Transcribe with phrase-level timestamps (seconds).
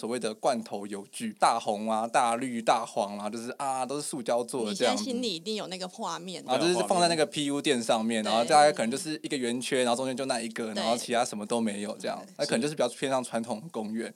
[0.00, 4.94] 所谓的罐头游具，大红啊、大绿、大黄啊，就是啊，都是塑胶做的这样。
[4.94, 6.42] 你现在心里一定有那个画面。
[6.48, 12.18] 啊，就是放在那个 PU 垫上面，然后大概可能就是一个圆圈，然后中间就那一个，然后其他什么都没有这样。
[12.38, 14.10] 那可能就是比较偏向传统的公园。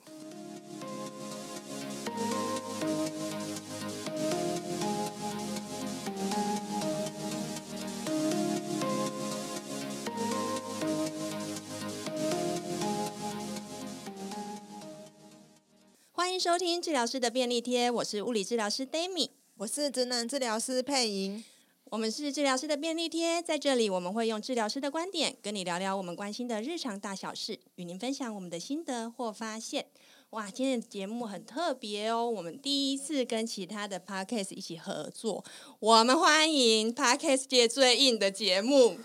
[16.35, 21.41] 迎收听治疗师的便利贴，我是物理治疗师 Dami，我是职能治疗师佩莹，
[21.85, 29.85] 我们是治疗师的便利贴，在这里我们会用治疗师的观点跟你聊聊我们关心的日常大小事，与您分享我们的心得或发现。
[30.31, 35.45] 哇，今天的节目很特别哦，我们第一次跟其他的 Podcast 一起合作，
[35.79, 38.97] 我们欢迎 Podcast 界最硬的节目。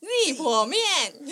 [0.00, 0.80] 立火面，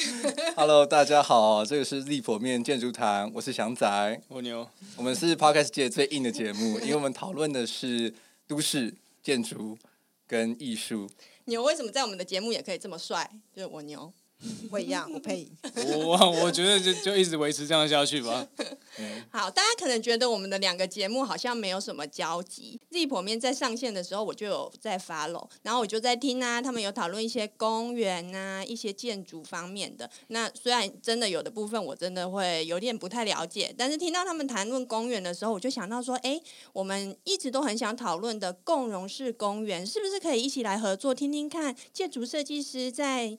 [0.54, 8.12] Hello，大家好，这个是立火面建筑谈，我是翔仔，蜗牛，我们是 Podcast 界最硬的节目，因为我们讨论的是
[8.46, 9.78] 都市建筑
[10.26, 11.08] 跟艺术。
[11.46, 13.30] 牛为什么在我们的节目也可以这么帅？
[13.54, 14.12] 就是我牛。
[14.70, 15.48] 我一样，我配。
[15.96, 18.46] 我我觉得就就一直维持这样下去吧。
[19.30, 22.80] 好，大家可能觉得我们的两个节目好像没有什么交集。
[22.90, 30.08] Z 婆面在上线的时候，我就有在 follow，然后我就在听啊，他们有讨论一些公园啊、一些建筑方面的。
[30.28, 36.40] 那虽然真的有的部分我真的会有点不太了解，但是听到他们谈论公园的时候，我就想到说，哎，
[36.72, 43.36] 我们一直都很想讨论的共融式公园，是不是可以一起来合作，听听看建筑设计师在。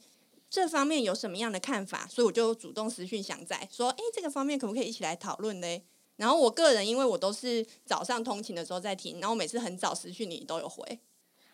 [0.50, 2.08] 这方面有什么样的看法？
[2.10, 5.82] 所以我就主动私讯想在说：“哎，这个方面可不可以一起来讨论呢？”
[6.18, 11.00] 然后我个人，因为我都是早上通勤的时候在听，然后我每次很早私讯你都有回，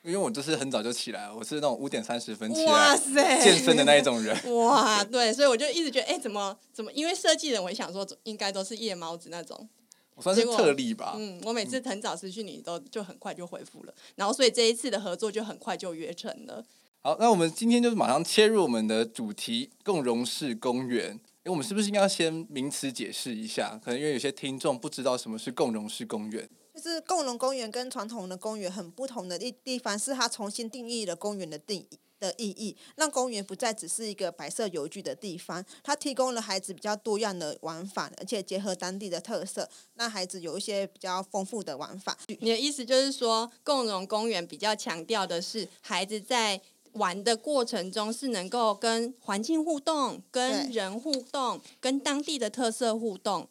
[0.01, 2.97] 因为我就是很早就起来，我是那种五点三十分起来
[3.43, 4.35] 健身的那一种人。
[4.55, 6.91] 哇，对，所以我就一直觉得，哎，怎么怎么？
[6.93, 9.69] 因为设计人，我想说应该都是夜猫子那种，
[10.15, 11.13] 我算是特例吧。
[11.17, 16.65] 嗯，我每次很早私讯你都就很快就回复了，然后所以这一次的合作就很快就约成了。
[17.05, 21.11] 好，那我们今天就是马上切入我们的主题——共融式公园。
[21.43, 23.79] 哎，我们是不是应该要先名词解释一下？
[23.85, 26.49] 可能因为有些听众不知道什么是共融式公园。
[26.73, 31.99] 就是共融公园跟传统的公园很不同的地地方，是它重新定义了公园的定义。
[32.17, 42.17] 的意义，让公园不再只是一个白色游具的地方，它提供了孩子比较多样的玩法，而且结合当地的特色，让孩子有一些比较丰富的玩法。
[42.39, 46.59] 你的意思就是说，共融公园比较强调的是孩子在
[46.95, 53.47] 玩的过程中是能够跟环境互动、跟人互动、跟当地的特色互动。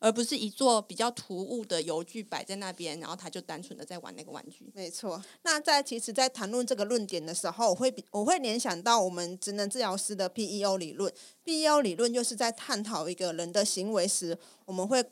[0.00, 4.70] 而不是一座比较突兀的游具摆在那边，然后他就单纯的在玩那个玩具。
[4.72, 5.20] 没错。
[5.42, 11.12] 那在其实，在谈论这个论点的时候，我会我会联想到我们职能治疗师的 PEO 理论。
[11.44, 15.04] PEO 理论就是在探讨一个人的行为时，我们会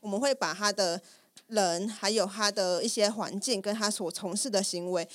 [0.00, 1.00] 我们会把他的
[1.46, 5.08] 人还有他的一些环境跟他所从事的行为，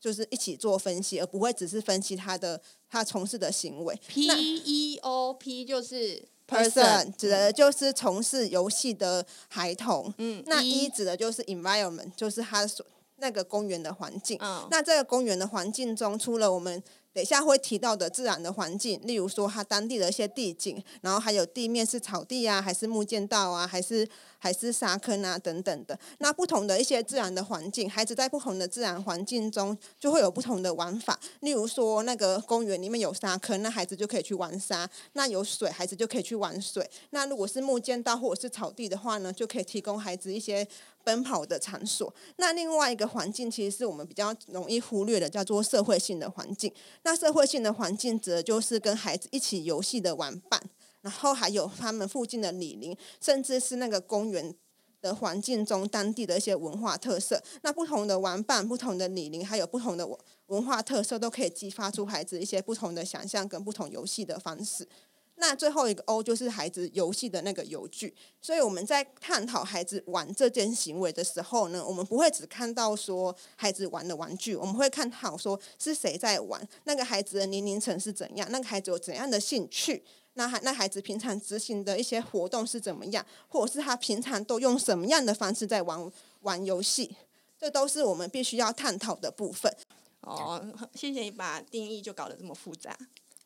[0.00, 3.98] 就是一起做分析，而不会只是分析他的他从事的行为。
[4.08, 6.28] PEO P 就是。
[6.48, 12.86] Person 指的就是从事游戏的孩童，嗯，那 E 指的就是 environment，就是他所
[13.16, 14.38] 那个公园的环境。
[14.40, 16.80] 嗯，那这个公园的环境中，除了我们
[17.12, 24.08] 等一下会提到的自然的环境，例如说它当地的一些地景，然后还有地面是草地啊，还是木栈道啊，还是
[24.46, 25.98] 还是沙坑啊等等的。
[26.18, 31.18] 那不同的一些自然的环境，孩子在不同的自然环境中就会有不同的玩法。
[31.40, 36.88] 例如说那个公园里面有沙坑，那孩子就可以去玩沙；那有水，孩子就可以去玩水。
[37.10, 40.64] 那如果是木涧道或者是草地的话呢，就可以提供孩子一些
[41.02, 42.14] 奔跑的场所。
[42.36, 46.72] 那另外一个环境，其实是我们比较容易忽略的，叫做社会性的环境。
[47.02, 50.62] 那社会性的环境指的就是跟孩子一起游戏的玩伴，
[51.06, 54.52] 然后还有他们附近的里邻，甚至是那个公园
[55.00, 57.40] 的环境中当地的一些文化特色。
[57.62, 60.04] 那不同的玩伴、不同的里邻，还有不同的
[60.46, 64.88] 文化特色，都可以激发出孩子一些不同的想象跟不同游戏的方式。
[65.36, 80.02] 那最后一个 O 就是孩子游戏的那个游具，所以我们在探讨孩子玩这件行为的时候呢，我们不会只看到说孩子玩的玩具，我们会看好说是谁在玩，那个孩子的年龄层是怎样，那个孩子有怎样的兴趣，
[80.36, 86.10] 那孩那孩子平常执行的一些活动是怎么样，或者是他平常都用什么样的方式在玩
[86.42, 87.14] 玩游戏，
[87.58, 89.74] 这都是我们必须要探讨的部分。
[90.20, 92.96] 哦，谢谢你把定义就搞得这么复杂。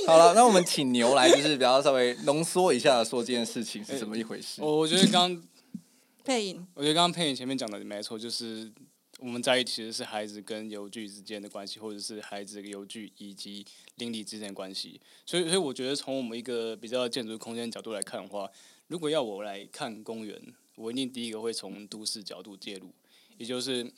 [0.06, 4.62] 好了，那我们请牛来，就是比较稍微浓缩一下，说这件事情是怎么一回事。
[4.62, 5.42] 我我觉得刚
[6.24, 8.72] 配音，我觉得刚刚配音前面讲的没错，就是
[9.20, 13.66] 我们在一起的是孩子跟游具之间的关系，或者是孩子跟游具以及
[13.96, 15.00] 邻里之间的关系。
[15.26, 18.52] 所以，所以我觉得从我们一个比较建筑空间角度来看的话，
[18.88, 20.40] 如果要我来看公园，
[20.76, 22.92] 我一定第一个会从都市角度介入，
[23.38, 23.90] 也就是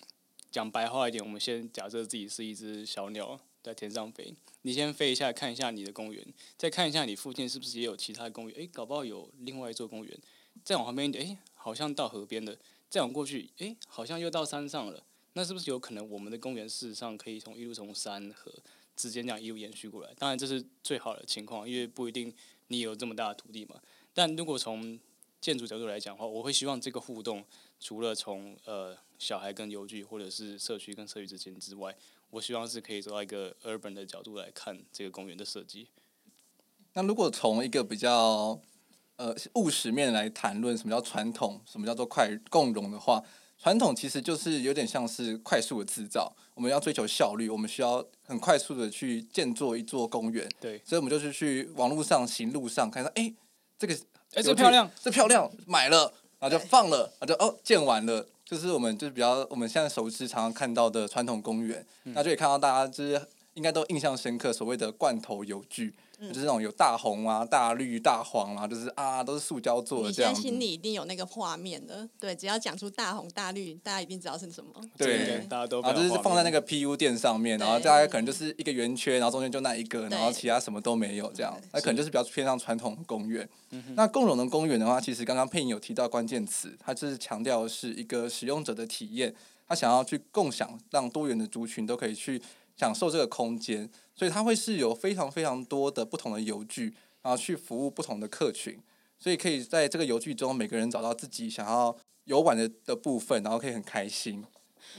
[0.51, 4.31] 讲白话一点，我们先假设自己是一只小鸟在天上飞，
[4.61, 6.23] 你先飞一下看一下你的公园，
[6.55, 10.17] 再看一下你附近是不是也有其他公园，诶，搞不好有另外一座公园，
[10.63, 12.55] 再往旁边一点，诶，好像到河边了，
[12.89, 15.03] 再往过去，诶，好像又到山上了，
[15.33, 18.51] 那是不是有可能我们的公园事实上可以从一路从山河
[18.95, 20.13] 之间这样一路延续过来？
[20.17, 22.33] 当然这是最好的情况，因为不一定
[22.67, 23.79] 你有这么大的土地嘛。
[24.13, 24.99] 但如果从
[25.39, 27.43] 建筑角度来讲的话，我会希望这个互动
[27.79, 31.95] 除了从呃小孩跟游具，或者是社区跟社区之间之外，
[32.31, 35.87] 我希望是可以走到一个 urban 的角度来看这个公园的设计。
[36.93, 38.59] 那如果从一个比较
[39.17, 43.21] 呃务实面来谈论，什么叫传统，什么叫做快共融的话，
[43.57, 50.49] 传统其实就是有点像是快速的制造，我们要追求效率，我们需要很快速的去建造一座公园。
[50.59, 53.33] 对，所以我们就是去网络上、行路上看到，哎。
[53.79, 53.93] 这个
[54.33, 63.21] 哎，这漂亮，这漂亮，买了，然后就放了，然后就哦，建完了，就是我们就是比较我们现在熟知、常常看到的传统公园，嗯、那就可以看到大家就是
[63.53, 65.93] 应该都印象深刻，所谓的罐头游具。
[66.19, 70.31] 嗯、就是那种有大红啊、大绿、大黄啊，就是啊，都是塑胶做的这样。
[70.31, 74.71] 你现在心里一定有那个画面的，对，只要讲出大红大绿，大家一定知道是什么。
[74.97, 75.81] 对，对大家都。
[75.81, 81.55] 然后就是放在那个 PU 垫上面，然后大家可能就是一个圆圈，然后中间就那一个，然后其他什么都没有这样。
[81.71, 83.47] 那可能就是比较偏向传统的公园。
[83.95, 89.33] 那共融的公园的话，其实刚刚配音有提到关键词，它就是强调的是一个使用者的体验，
[89.67, 92.41] 他想要去共享，让多元的族群都可以去。
[92.79, 98.77] 享受这个空间，所以它会是有非常非常多的不同的游具，然后去服务不同的客群，
[99.19, 104.43] 所以可以在这个游具中，每个人找到自己想要游玩的的部分，然后可以很开心。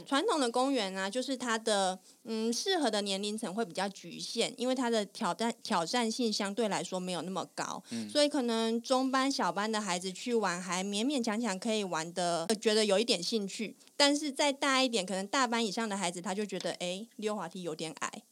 [0.06, 13.76] 传统的公园啊，就是它的嗯适合的年龄层会比较局限，因为它的挑战挑战性相对来说没有那么高，嗯、所以可能中班小班的孩子去玩还勉勉强强可以玩的，觉得有一点兴趣。
[13.96, 18.22] 但是再大一点，可能大班以上的孩子他就觉得，哎，溜滑梯有点矮，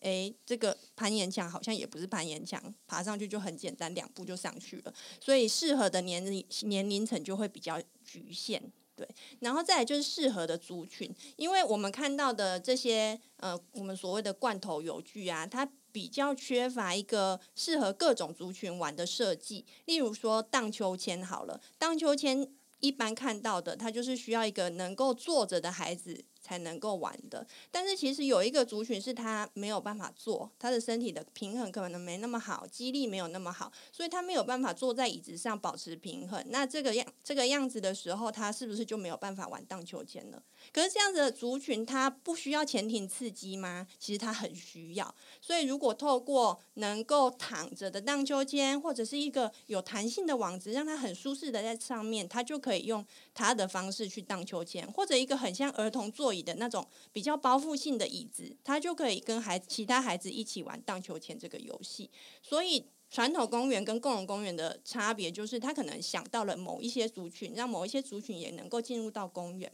[0.00, 4.94] 哎，这个攀岩墙好像也不是攀岩墙，爬上去就很简单，两步就上去了。
[5.20, 8.62] 所以适合的年龄年龄层就会比较局限。
[8.96, 9.08] 对，
[9.38, 19.64] 然后再来就是适合的族群，因为我们看到的这些呃，我们所谓的罐头游具啊，它比较缺乏一个适合各种族群玩的设计。
[19.86, 22.46] 例如说荡秋千好了，荡秋千
[22.80, 26.22] 一般看到的，它就是需要一个能够坐着的孩子。
[26.50, 36.44] 才能够玩的，但是其实有一个族群是他没有办法坐，他的身体的平衡可能没那么好，肌力没有那么好，所以他没有办法坐在椅子上保持平衡。
[36.48, 40.42] 那这个样这个样子的时候，他是不是就没有办法玩荡秋千了？
[40.72, 43.86] 可是这样子的族群，他不需要潜艇刺激吗？
[43.98, 45.14] 其实他很需要。
[45.40, 56.40] 所以如果透过能够躺着的荡秋千，或者是一个有弹性的网子，让他很舒适的在上面，他就可以用他的方式去荡秋千，或者一个很像儿童座椅。
[56.40, 62.10] 的那种比较包覆性的椅子，他就可以跟孩子其他孩子一起玩荡秋千这个游戏。
[62.40, 69.70] 所以传统公园跟共融公园的差别，就是他可能想到了某一些族群，让某一些族群也能够进入到公园。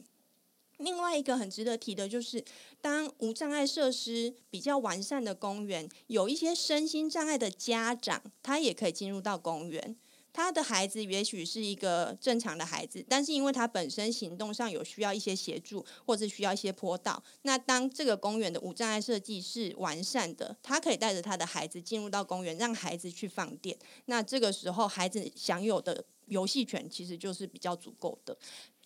[0.77, 2.43] 另外一个很值得提的就是，
[2.81, 9.95] 当无障碍设施比较完善的公园，有一些身心障碍的家长，他也可以进入到公园。
[10.33, 23.75] 他的孩子也许是一个正常的孩子，但是因为他本身行动上有需要一些协助，或者需要一些坡道，那当这个公园的无障碍设计是完善的，他可以带着他的孩子进入到公园，让孩子去放电。
[24.05, 28.37] 那这个时候，孩子享有的游戏权其实就是比较足够的。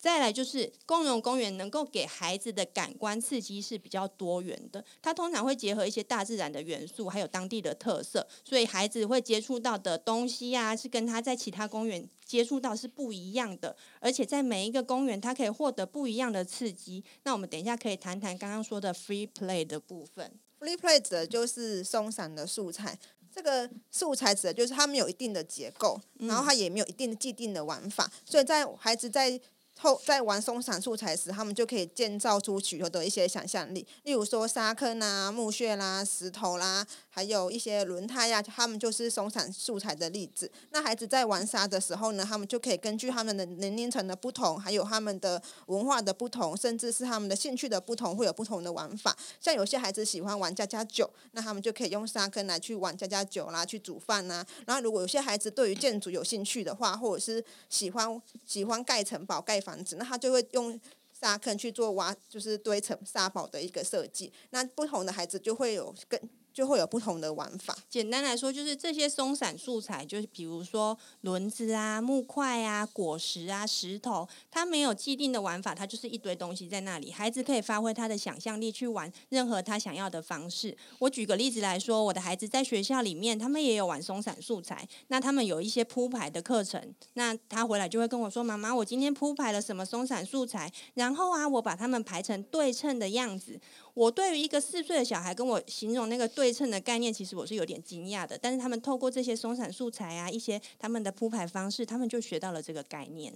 [0.02, 17.04] 再来就是共融公园能够给孩子的感官刺激是比较多元的，它通常会结合一些大自然的元素，还有当地的特色，所以孩子会接触到的东西啊，是跟他在其他公园接触到是不一样的，而且在每一个公园，他可以获得不一样的刺激。
[17.22, 20.32] 那我们等一下可以谈谈刚刚说的 free play 的部分。
[20.58, 22.98] free play 指的就是松散的素材，
[23.32, 29.40] 这个素材指的就是它没有一定的结构，然后它也没有一定的既定的玩法，所以在孩子在
[29.78, 40.50] 后在玩松散素材时，他们就可以建造出许多的一些想象力，例如说沙坑啊、木屑啦、石头啦，还有一些轮胎呀，他们就是松散素材的例子。
[40.70, 49.16] 那孩子在玩沙的时候呢，他们就可以根据他们的年龄层的不同，还有他们的文化的不同，甚至是他们的兴趣的不同，会有不同的玩法。
[49.40, 54.44] 像有些孩子喜欢玩家家酒，那他们就可以用沙坑来去玩家家酒啦，去煮饭呐。
[54.66, 59.82] 然后如果有些孩子对于建筑有兴趣的话，或者是喜欢喜欢盖城堡、盖房。
[59.84, 60.78] 子，那他就会用
[61.12, 64.32] 沙坑去做挖，就是堆成沙堡的一个设计。
[64.50, 66.20] 那不同的孩子就会有更
[66.52, 67.76] 就会有不同的玩法。
[67.88, 80.76] 简单来说，就是这些松散素材，就是比如说轮子啊、木块啊、果实啊、石头，它没有既定的玩法，它就是一堆东西在那里，孩子可以发挥他的想象力去玩任何他想要的方式。
[80.98, 90.72] 我举个例子来说，我的孩子在学校里面，他们也有玩松散素材，那他们有一些铺排的课程，那他回来就会跟我说：“妈妈，我今天铺排了什么松散素材？
[90.94, 93.60] 然后啊，我把它们排成对称的样子。”
[93.94, 98.38] 我对于一个四岁的小孩跟我形容那个对称的概念，其实我是有点惊讶的。
[98.38, 103.34] 但是他们透过这些松散素材啊，一些他们的铺排方式，他们就学到了这个概念。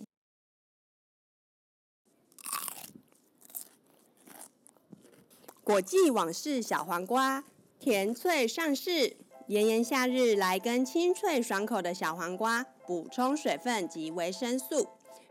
[5.62, 7.44] 果季网事小黄瓜，
[7.78, 9.16] 甜脆上市，
[9.48, 14.88] 炎炎夏日来根清脆爽口的小黄瓜，补充水分及维生素。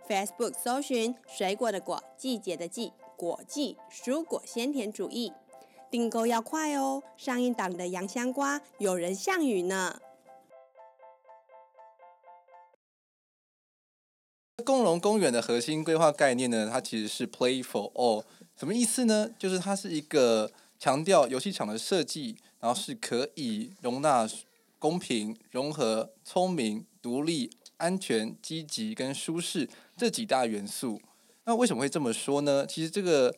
[0.08, 2.92] Facebook 搜寻水果的果，季节的季。
[3.16, 5.34] 果季蔬果鲜甜主义，
[5.90, 7.02] 订购要快哦！
[7.18, 10.00] 上一档的洋香瓜有人项羽呢。
[14.64, 18.24] 共荣公园的核心规划概念呢，它其实是 Play for All，
[18.58, 19.30] 什么意思呢？
[19.38, 24.28] 就是它是一个强调游戏场的设计，然后是可以容纳
[24.80, 31.00] 公平、融合、聪明、独立、安全、积极跟舒适这几大元素。
[31.46, 32.66] 那为什么会这么说呢？
[32.66, 33.36] 其实这个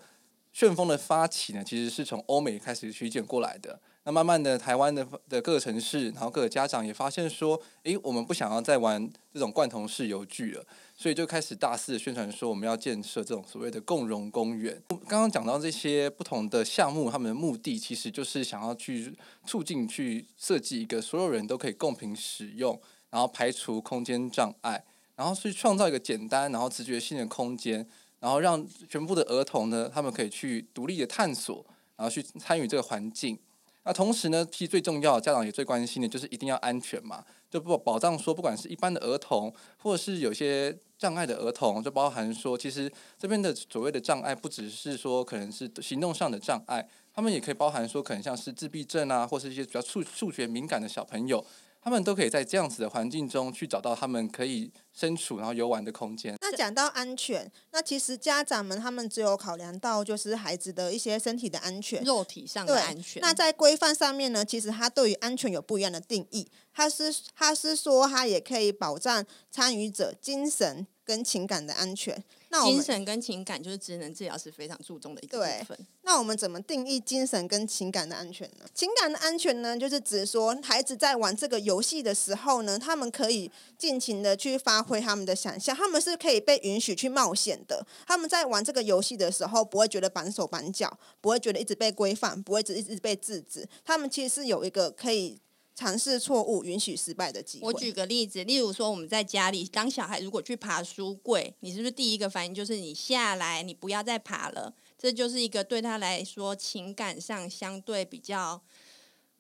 [0.53, 3.79] 旋风的发起呢，其实是从欧美开始席卷过来的。
[4.05, 14.81] 那慢慢的，台湾的的各个城市，然后各个家长也发现说，诶，我们不想要再玩这种罐头式游具了，所以就开始大肆宣传说，我们要建设这种所谓的共融公园。
[15.09, 19.13] 刚刚讲到这些不同的项目，他们的目的其实就是想要去
[19.45, 24.85] 促进、去设计一个所有人都可以共平使用，然后排除空间障碍。
[25.17, 27.85] 然后去创造一个简单，然后直觉性的空间，
[28.19, 33.37] 然后让全部的儿童呢，他们可以去独立的探索，然后去参与这个环境。
[33.83, 51.43] 那同时呢，其实最重要，家长也最关心的就是一定要安全嘛，就不保障说，不管是一般的儿童，或者是有些障碍的儿童，就包含说，其实这边的所谓的障碍，不只是说可能是行动上的障碍，他们也可以包含说，可能像是自闭症啊，或是一些比较数数学敏感的小朋友。
[51.87, 56.35] 他们都可以在这样子的环境中去找到他们可以身处然后游玩的空间。
[56.41, 63.21] 那讲到安全，那其实家长们他们只有考量到就是孩子的一些身体的安全，肉体上的安全。
[63.21, 66.51] 那在规范上面呢，其实他对于安全有不一样的定义。
[66.73, 72.21] 他是他是说他也可以保障参与者精神跟情感的安全。
[72.49, 75.77] 那精神跟情感就是职能治疗是非常注重的一个部分。
[76.03, 78.65] 那我们怎么定义精神跟情感的安全呢？
[78.73, 87.85] 情感的安全呢，就是指说孩子在玩这个游戏的时候呢，他们可以尽情的去发挥他们的想象，他们是可以被允许去冒险的。
[88.05, 93.67] 他们在玩这个游戏的时候，不会觉得绑手绑脚，不会觉得一直被规范，不会一直被制止。
[93.83, 95.39] 他们其实是有一个可以。
[95.77, 97.67] 尝试错误，允许失败的机会。
[97.67, 104.73] 我举个例子，例如说我们在家里当小孩，如果去爬书柜，你是不是第一个反应就是你下来，你不要再爬了？
[104.97, 108.63] 这就是一个对他来说情感上相对比较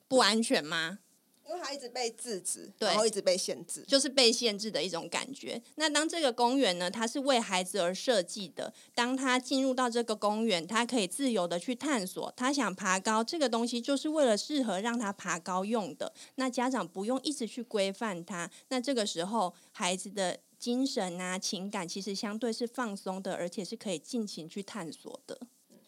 [0.07, 0.99] 不安全吗？
[1.47, 5.61] 因为他一直被制止，对，然后一直被限制，就是被限制的一种感觉。
[5.75, 8.73] 那当这个公园呢，它是为孩子而设计的。
[8.93, 12.31] 当他进入到这个公园，他可以自由的去探索。
[12.35, 16.13] 他想爬高，这个东西就是为了适合让他爬高用的。
[16.35, 18.49] 那家长不用一直去规范他。
[18.67, 25.39] 那这个时候，孩子的精神啊、情感其实相对是放松的，而且是可以尽情去探索的。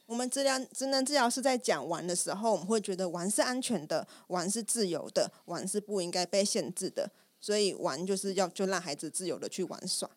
[0.10, 7.08] 我们治疗职能治疗师在讲玩的时候，我们会觉得玩是安全的，玩是自由的，玩是不应该被限制的，
[7.39, 10.10] 所以玩就是要就让孩子自由的去玩耍。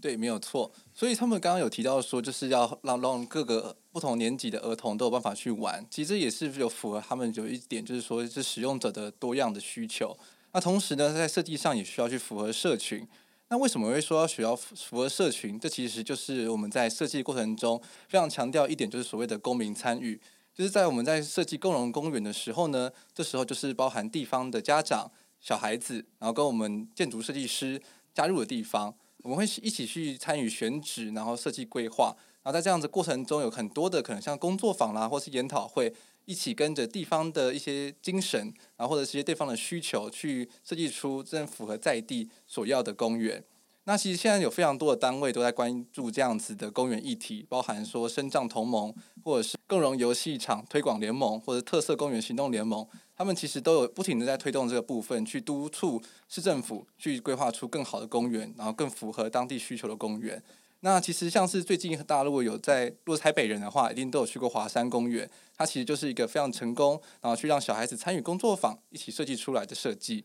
[0.00, 0.72] 对，没有错。
[0.94, 5.86] 所以他们刚刚有提到说，就是要让让各个不同年纪的儿童都有办法去玩。
[5.90, 10.16] 其实也是有符合他们有一点，就是说是使用者的多样的需求。
[10.52, 13.06] 那同时呢，在设计上也需要去符合社群。
[13.52, 15.58] 那为什么会说要需要符合社群？
[15.58, 20.20] 这其实就是我们在设计过程中非常强调一点，就是所谓的公民参与。
[20.54, 27.82] 就是在我们在设计共融公园的时候呢，这时候就是包含地方的家长、小孩子，然后跟我们建筑设计师
[28.14, 32.14] 加入的地方，我们会一起去参与选址，然后设计规划。
[32.42, 35.92] 然后在这样子过程中，有很多的可能像工作坊啦，或是研讨会。
[36.24, 43.44] 一起跟着地方的一些精神，然后或者是一些地方的需求，去设计出真正符合在地所要的公园。
[43.84, 52.86] 那其实现在有非常多的单位都在关注这样子的公园议题，包含说身障同盟，或者是共融游戏场推广联盟，或者特色公园行动联盟，
[53.16, 60.40] 他们其实都有不停的在推动这个部分，去督促市政府去规划出更好的公园，然后更符合当地需求的公园。
[60.80, 65.30] 那其实像是最近大陆有在，如果台北人的话，一定都有去过华山公园。
[65.56, 70.24] 它其实就是一个非常成功，然后去让小孩子参与工作坊一起设计出来的设计。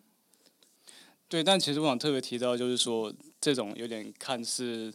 [1.27, 4.93] 对，但其实我想特别提到，就是说这种有点看似。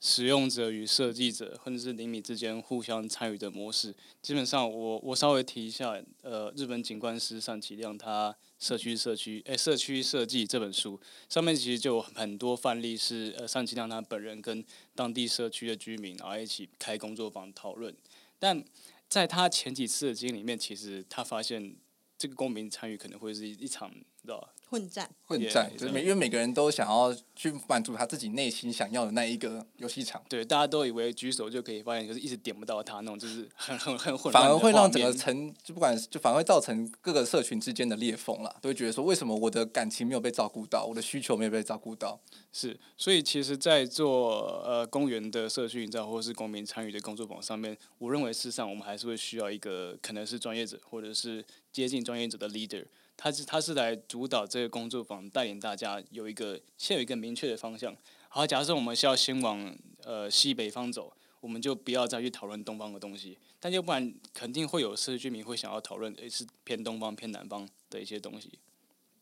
[0.00, 10.98] 使用者与设计者，或者是邻里之间互相参与的模式，基本上我我稍微提一下，呃，日本景观师上崎亮他社区社区诶社区设计这本书。
[11.28, 14.64] 上面其实就有很多范例是呃上崎亮他本人跟
[14.94, 17.94] 当地社区的居民然后一起开工作坊讨论，
[18.38, 18.64] 但
[19.06, 21.76] 在他前几次的经历里面，其实他发现
[22.16, 24.48] 这个公民参与可能会是一场，你知道吧？
[24.70, 30.22] 混战，混战，就是每因为每个人都想要去满足他自己内心想要的那一个游戏场。
[30.28, 34.44] 对，大家都以为举手就可以发现，就是一直点不到他那种，就是很很很混乱。
[34.44, 42.20] 反而会让整个城，就不管就反而会造成各个社群之间的裂缝啦，都会觉得说，为什么我的感情没有被照顾到，我的需求没有被照顾到？
[42.52, 52.84] 是，所以其实，在做呃公园的社区营造或是公民参与的工作坊上面，我认为事实上我们还是会需要一个可能是专业者或者是接近专业者的 leader。
[53.22, 57.94] 他是他是来主导这个工作坊，带领大家有一个先有一个明确的方向。
[58.30, 61.12] 好，假设我们需要先往呃西北方走，
[61.42, 63.36] 我们就不要再去讨论东方的东西。
[63.60, 68.58] 但要不然，肯定会有社区居民会想要讨论，诶，是偏东方偏南方的一些东西。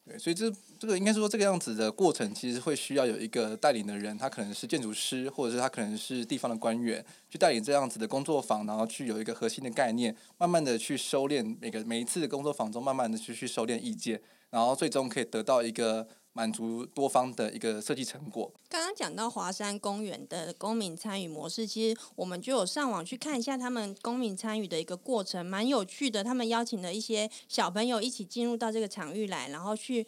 [0.08, 14.18] 对，所以这这个应该说这个样子的过程，其实会需要有一个带领的人，他可能是建筑师，或者是他可能是地方的官员，去带领这样子的工作坊，然后去有一个核心的概念，慢慢的去收敛每个每一次的工作坊中，慢慢的去去收敛意见，
[14.50, 16.08] 然后最终可以得到一个。
[16.38, 18.48] 满足多方的一个设计成果。
[18.68, 26.22] 刚刚讲到华山公园的公民参与模式，其实我们就有上网去看一下他们公民参与的一个过程，蛮有趣的。
[26.22, 30.06] 他们邀请了一些小朋友一起进入到这个场域来，然后去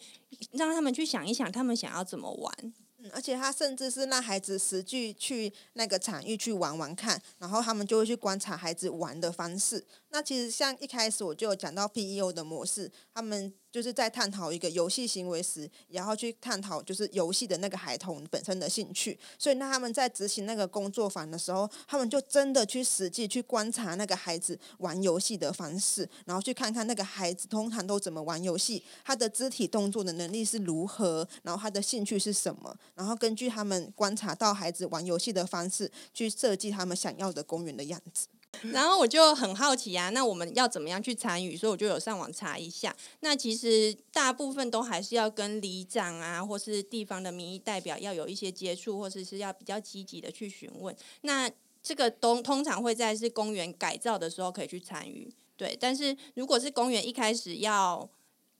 [0.53, 2.73] 让他们去想一想，他们想要怎么玩。
[3.11, 9.83] 而且他甚至是让孩子实际去那个场域去玩玩看，然后他们就会去观察孩子玩的方式。
[10.09, 13.53] 那其实像一开始我就有讲到 PEO 的模式，他们。
[13.71, 19.17] 就是在探讨一个游戏行为时，然后去探讨就是游戏的那个孩童本身的兴趣。
[19.39, 38.27] 所以那他们在执行那个工作坊的时候，他们就真的去实际去观察那个孩子玩游戏的方式，然后去看看那个孩子通常都怎么玩游戏，他的肢体动作的能力是如何，然后他的兴趣是什么，然后根据他们观察到孩子玩游戏的方式，去设计他们想要的公园的样子。
[38.71, 41.57] 然后我就很好奇啊，那我们要怎么样去参与？
[41.57, 42.95] 所以我就有上网查一下。
[43.21, 50.95] 那其实大部分都还是要跟里长啊，或是地方的民意代表要有一些接触，或者是，是要比较积极的去询问。
[51.21, 51.49] 那
[51.81, 55.75] 这个都通常会在是公园改造的时候可以去参与，对。
[55.79, 58.07] 但是如果是公园一开始要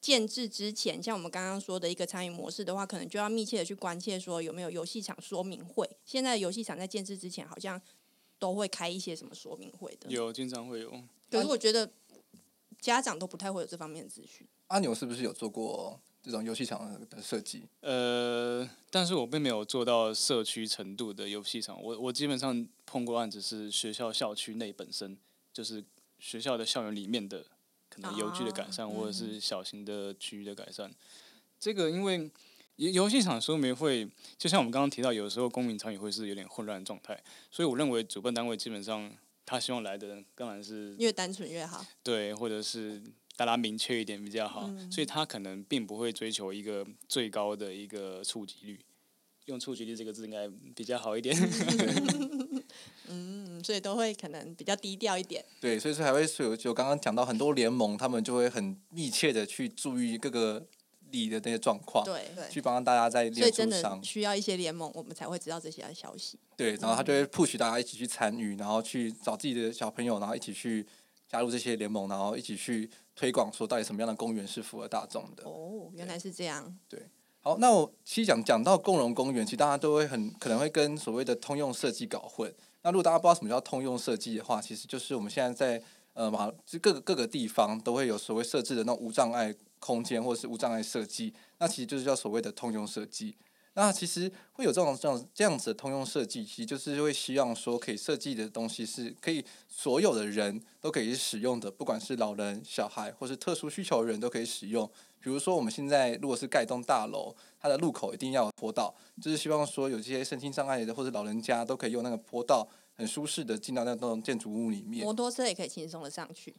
[0.02, 5.90] 建制之前，像我们刚刚说的一个参与模式的话，可能就要密切的去关切说有没有游戏场说明会。
[6.04, 7.82] 现在游戏场在建制之前好像。
[8.42, 10.10] 都会开一些什么说明会的？
[10.10, 10.90] 有，经常会有。
[11.30, 11.88] 可是我觉得
[12.80, 14.48] 家长都不太会有这方面的资讯。
[14.66, 17.62] 阿牛是不是有做过这种游戏场的设计？
[17.82, 21.80] 呃，但是我并没有做到社区程度的游戏场。
[21.80, 25.16] 我我基本上碰过案子是学校校区内本身，
[25.54, 25.86] 就是
[26.18, 27.46] 学校的校园里面的
[27.92, 30.90] 可能游具的改善，或者是小型的区域的改善。
[31.60, 32.32] 这个因为。
[32.78, 39.12] 游戏场说明会，就像我们刚刚提到，有时候公民参与会是有点混乱的状态，所以我认为主办单位基本上
[39.46, 43.00] 他希望来的人当然是越单纯越好，对，或者是
[43.36, 48.80] 大家明确一点比较好，嗯、所以他可能并不会追求一个最高的一个触及率，
[49.46, 51.36] 用触及率这个字应该比较好一点。
[53.12, 55.46] 嗯，所以都会可能比较低调一点。
[55.60, 60.66] 对，所以说还会有就刚刚讲到很多联盟，他们就会很密切的去注意各个。
[61.12, 66.40] 里的那些状况，对，去帮大家在联署上需要一些联盟，我们才会知道这些消息。
[66.56, 70.88] 对，然后他就会 push 大家一起去参与，然后去找自己的小朋友，然后一起去
[71.28, 75.44] 加入这些联盟，然后一起去推广说到底什么样的公园是符合大众的。
[75.44, 76.74] 哦，原来是这样。
[76.88, 77.06] 对，
[77.42, 82.50] 好，那我其实讲讲到共融公园，其实大家都会很可能会跟所谓的通用设计搞混。
[82.84, 89.56] 那如果大家不知道什么叫通用设计的话，其实就是我们现在在呃，马就各个各个地方都会有所谓设置的那种无障碍。
[89.82, 93.36] 空间或者是无障碍设计，那其实就是叫所谓的通用设计。
[93.74, 104.88] 那其实会有这种这种这样子的通用设计，其实就是会希望说，可以设计的东西是可以所有的人都可以使用的，不管是老人、小孩或是特殊需求的人都可以使用。
[105.22, 115.06] 比如说我们现在如果是盖一栋大楼，它的路口一定要有坡道，就是希望说有这些身心障碍的或者老人家都可以用那个坡道很舒适的进到那栋建筑物里面。
[115.06, 116.56] 摩托车也可以轻松的上去。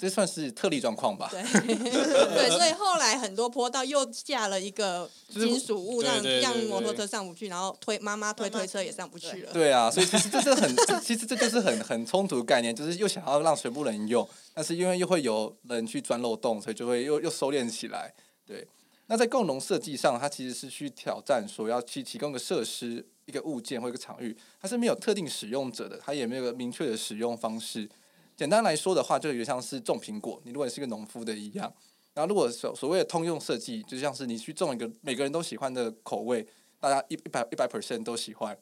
[0.00, 1.28] 这算是特例状况吧？
[1.30, 9.52] 对， 对，所以后来很多坡道又架了一个金属物，让让摩托车上不去，然后推妈妈推推车也上不去了。
[9.52, 18.14] 对啊，所以其实这是很，其实这就是很很冲突的概念，就是又想要让全部人用，但是因为又会有人去钻漏洞，所以就会又又收敛起来。
[18.46, 18.66] 对，
[19.06, 27.88] 那在共同设计上，它其实是去挑战说要去提供个设施、一个物件或一个场域，它是没有特定使用者的，它也没有个明确的使用方式。
[28.40, 30.40] 简单来说的话，就有点像是种苹果。
[30.46, 31.70] 你如果是一个农夫的一样，
[32.14, 36.46] 然后如果所所谓的通用设计，就像是你去种一个每个人都喜欢的口味，
[36.80, 38.56] 大家一一百一百 percent 都喜欢。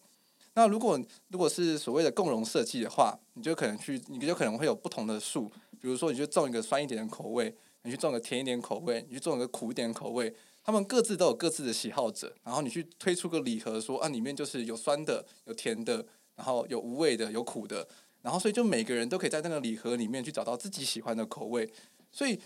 [0.54, 5.44] 那如果如果是所谓的共融设计的话，你就可能去，你就可能会有不同的树，
[5.80, 17.86] 比如说你就种一个酸一点的口味，你去种个甜一点口味，你去种个苦一点口味，他们各自都有各自的喜好者，然后你去推出个礼盒，说啊里面就是有酸的，有甜的，然后有无味的，有苦的。
[18.22, 21.70] 然后，所以就每个人都可以在那个礼盒里面去找到自己喜欢的口味。
[22.10, 22.38] 所以，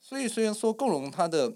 [0.00, 1.54] 所以虽然说共融它的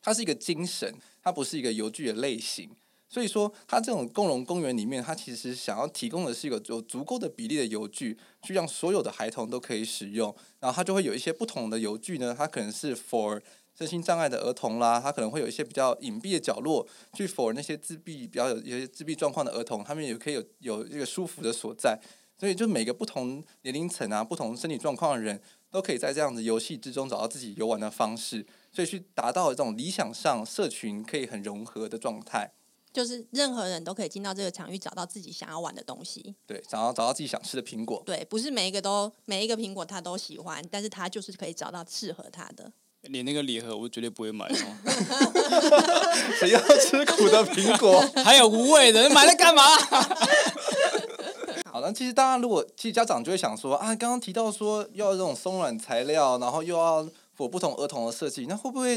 [0.00, 2.70] 它是一个精神，它不是一个游具的类型。
[3.08, 10.34] 所以说，它这种共融公园里面，它其实想要提供的是一个有足够的比例的游具，去让所有的孩童都可以使用。
[10.60, 13.38] 然后它就会有一些不同的游具呢，它可能是 for
[13.78, 22.00] 身心障碍的儿童啦，它可能会有一些比较隐蔽的角落，去 for 那些自闭比较有一些自闭状况的儿童，他们也可以有有一个舒服的所在。
[22.42, 32.52] 所以，就每个不同年龄层啊、不同身体状况的人，都可以在这样子游戏之中找到自己游玩的方式，所以去达到这种理想上社群可以很融合的状态。
[32.92, 36.34] 就是任何人都可以进到这个场域，找到自己想要玩的东西。
[36.44, 38.02] 对，想要找到自己想吃的苹果。
[38.04, 42.72] 对，不是每一个都每一个苹果他都喜欢，但是他就是可以找到适合他的。
[43.02, 44.76] 连那个礼盒我绝对不会买哦。
[46.40, 48.00] 谁要吃苦的苹果？
[48.24, 49.62] 还有无味的，买了干嘛？
[51.82, 57.02] 好，那其实大家如果其实家长就会想说啊，刚刚提到说要这种松软材料，然后又要
[57.34, 58.96] 符合不同儿童的设计，那会不会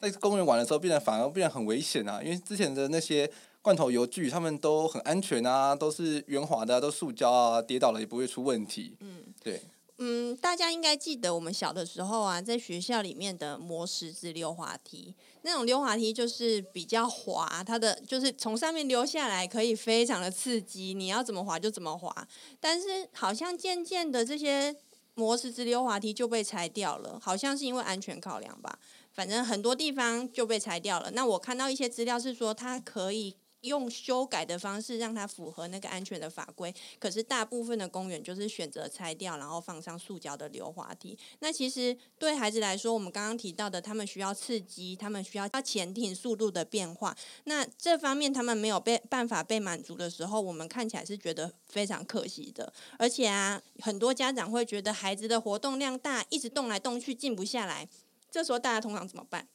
[0.00, 2.20] 在公园玩的时候变得反而变得很危险啊？
[2.20, 3.30] 因为之前的那些
[3.62, 8.96] 罐头油具，他们都很安全啊，都是圆滑的啊，都塑胶啊，跌倒了也不会出问题。
[8.98, 9.60] 嗯，对。
[10.00, 22.28] 嗯，大家应该记得我们小的时候啊，在学校里面的磨石子溜滑梯，那种溜滑梯就是比较滑，它的就是从上面溜下来可以非常的刺激，你要怎么滑就怎么滑。
[22.60, 24.76] 但是好像渐渐的这些
[25.14, 28.78] 磨石子溜滑梯就被拆掉了，好像是因为安全考量吧。
[29.10, 31.10] 反正很多地方就被拆掉了。
[31.10, 33.34] 那我看到一些资料是说它可以。
[33.62, 41.18] 用修改的方式让它符合那个安全的法规，可是大部分的公园就是选择拆掉，然后放上塑胶的溜滑梯。
[41.40, 47.16] 那其实对孩子来说，我们刚刚提到的，他们需要刺激，他们需要要潜艇速度的变化。
[47.44, 52.72] 那这方面他们没有被办法被满足的时候，我们看起来是觉得非常可惜的。
[52.98, 57.88] 而且啊，很多家长会觉得孩子的活动量大，一直动来动去，静不下来。
[58.30, 59.48] 这时候大家通常怎么办？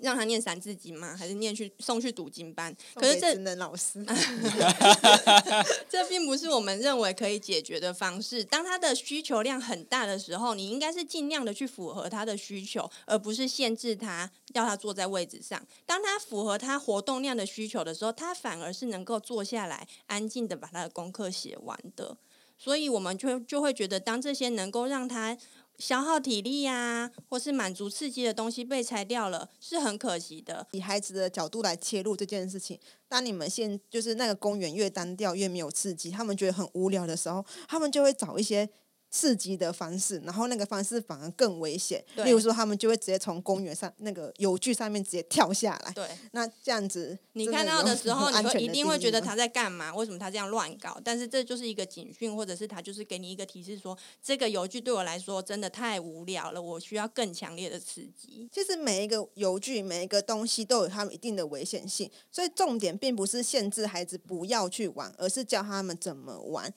[0.00, 1.16] 让他念三字经吗？
[1.16, 2.74] 还是念去送去读经班？
[2.94, 4.04] 可是这老师，
[5.88, 8.42] 这并不是我们认为可以解决的方式。
[8.42, 15.64] 当他的需求量很大的时候，你应该是尽量的去符合他的需求，而不是限制他，要他坐在位置上。
[15.86, 22.16] 当他符合他活动量的需求的时候，他反而是能够坐下来，安静的把他的功课写完的。
[22.58, 25.36] 所以，我们就就会觉得，当这些能够让他。
[25.78, 30.66] 消耗体力呀、啊，或是满足刺激的东西被拆掉了，是很可惜的。
[30.72, 38.68] 以孩子的角度来切入这件事情，当你们现就是那个公园越单调越没有刺激，他们觉得很无聊的时候，他们就会找一些。
[39.12, 42.02] 刺激的方式，然后那个方式反而更危险。
[42.24, 45.92] 例如说，他们就会直接从公园上那个游具上面直接跳下来。
[45.92, 49.94] 对，那这样子你看到的时候，你会一定会觉得他在干嘛？
[49.94, 50.98] 为什么他这样乱搞？
[51.04, 58.48] 但是这就是一个警讯，或者是他就是给你一个提示说，说这个游具对我来说真的太无聊了，我需要更强烈的刺激。
[58.50, 66.72] 其实每一个游具、每一个东西都有他们一定的危险性，所以重点并不是限制孩子不要去玩，而是教他们怎么玩。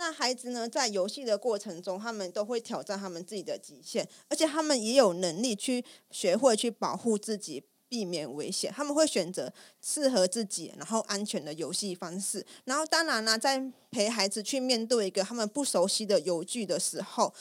[0.00, 8.72] 那孩子呢，在游戏的过程中，他们都会挑战他们自己的极限，而且他们也有能力去学会去保护自己，避免危险。
[8.74, 12.46] 他们会选择适合自己，然后安全的游戏方式。
[12.64, 17.34] 然后，当然呢，在陪孩子去面对一个他们不熟悉的游具的时候，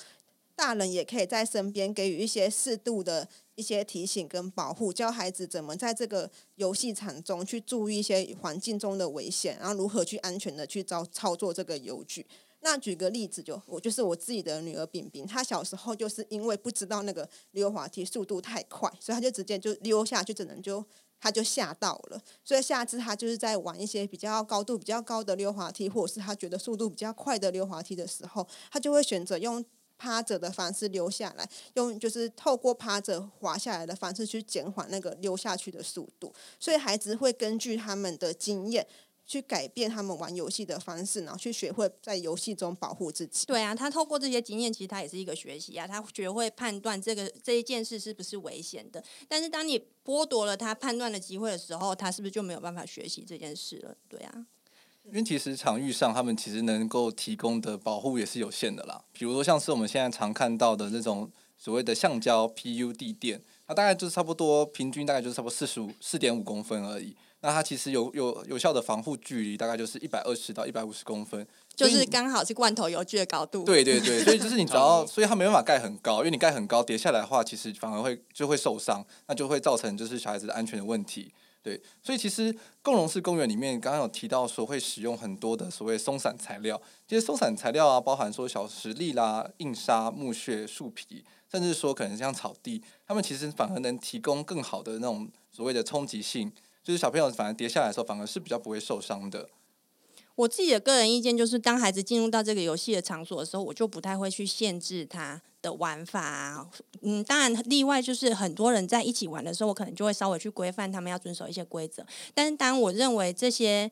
[0.53, 12.25] 大人也可以在身边给予一些适度的一些提醒跟保护，教孩子怎么在这个游戏场中去注意一些环境中的危险，然后如何去安全的去操操作这个游具。
[12.61, 20.85] 那举个例子就，我就是我自己的女儿饼饼，她小时候就是因为不知道那个溜滑梯速度太快，所以她就直接就溜下去，只能就
[21.21, 22.21] 她就吓到了。
[22.43, 29.63] 所以下次她就是在玩一些比较高度比较高的溜滑梯，或者是她觉得速度比较快的溜滑梯的时候，她就会选择用
[29.97, 36.33] 趴着的方式溜下来，用就是透过趴着滑下来的方式去减缓那个溜下去的速度。
[36.59, 38.85] 所以孩子会根据他们的经验。
[39.29, 43.45] 去改变他们玩游戏的方式，然后去学会在游戏中保护自己。
[43.45, 45.85] 对啊，他透过这些经验，其实他也是一个学习啊。
[45.85, 49.03] 他学会判断这个这一件事是不是危险的。
[49.27, 53.95] 但是当你剥夺了他判断的机会的时候，他是不是就没有办法学习这件事了？
[54.07, 54.47] 对啊，
[55.03, 59.03] 因为其实场域上他们其实能够提供的保护也是有限的啦。
[59.11, 67.15] 比如说像是我们现在常看到的那种所谓的橡胶 PU 地垫，它大概就是差不多平均大概就是差不多四十五四点五公分而已。
[67.41, 73.63] 那它其实有有有效的防护距离，大概就是一百二十到一百五十公分，就是刚好是罐头油具的高度。
[73.63, 81.31] 对对对，所以就是你只要，所以它没办法盖很高，因为你盖很高跌下来的话，其实反而会就会受伤，那就会造成就是小孩子的安全的问题。
[81.61, 96.51] 对，所以其实共融式公园里面刚刚有提到说会使用很多的所谓松散材料，这些松散材料啊，包含说小石粒啦、硬沙、木屑、树皮，甚至说可能像草地，它们其实反而能提供更好的那种所谓的冲击性。
[96.83, 99.49] 就是小朋友反而跌下来的时候，反而是比较不会受伤的。
[100.35, 106.69] 我自己的个人意见就是，当孩子进入到这个游戏的场所的时候，我就不太会去限制他的玩法。
[107.01, 112.05] 嗯，当然例外就是很多人在一起玩的时候，我可能就会稍微去规范他们要遵守一些规则。
[112.33, 113.91] 但是当我认为这些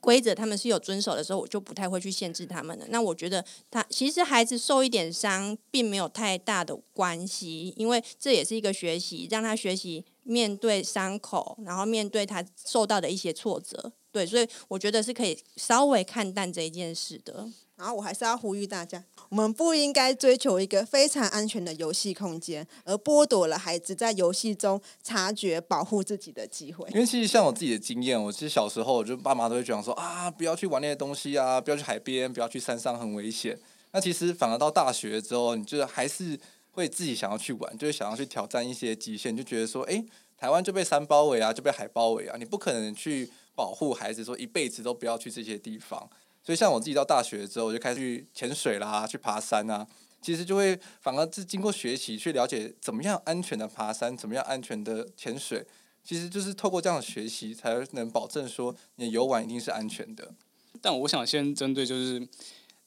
[0.00, 2.84] 规则他们是有遵守的时候，我就不太会去限制他们的。
[2.88, 10.04] 那我觉得他其实孩子受一点伤并没有太大的关系，因为这也是一个学习，让他学习。
[10.24, 17.46] 面对伤口，然后面对他受到的一些挫折，对，所以我觉得是可以稍微看淡这一件事的。
[17.76, 26.88] 然后我还是要呼吁大家，我们不应该追求一个非常安全的游戏空间，而剥夺了孩子在游戏中察觉、保护自己的机会。
[26.90, 33.58] 因为其实像我自己的经验，我其实小时候就爸妈都会讲说啊，不要去玩那些东西啊，不要去海边，不要去山上，很危险。
[33.90, 36.38] 那其实反而到大学之后，你就还是。
[36.74, 40.04] 会自己想要去玩，就是想要去挑战一些极限，就觉得说，哎，
[40.36, 46.10] 台湾就被山包围啊，就被海包围啊，你不可能去保护孩子，说一辈子都不要去这些地方。
[46.42, 49.86] 所以像我自己到大学之后，我就开始去潜水啦，去爬山啊，
[50.20, 55.64] 其实就会反而是经过学习去了解怎么样安全的爬山，怎么样安全的潜水，
[56.02, 60.34] 其实就是透过这样的学习，才能保证说你游玩一定是安全的。
[60.82, 62.28] 但我想先针对就是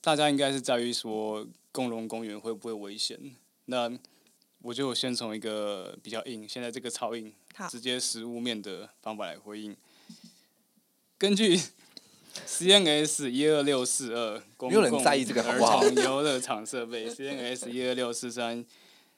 [0.02, 3.20] 大家应该是在于说共融公园会不会危险？
[3.68, 3.92] 那
[4.62, 7.32] 我就先从一个比较硬，现在这个超硬，
[7.70, 9.76] 直接实物面的方法来回应。
[11.18, 11.60] 根据
[12.48, 18.66] CNS 一二六四二，公共儿童游乐场设备 CNS 一二六四三，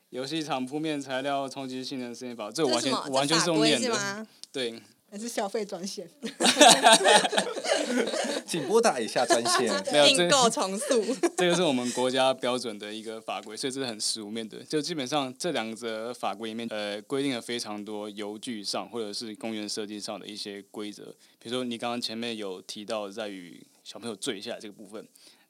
[0.09, 4.81] 游戏场铺面材料冲击性能实验法，这完全完全是用念的，对。
[5.11, 6.07] 还是消费专线，
[8.45, 9.67] 请拨打以下专线。
[10.07, 11.03] 订购重塑，
[11.37, 14.63] 这个是我们国家标准的一个法规，所以这是很实务面的。
[14.63, 21.05] 就基本上这两则法规里面，呃，规定了非常多游具上或者是公园设计上的一些规则。
[21.39, 25.07] 比如说你刚刚前面有提到在于小朋友坠下来这个部分。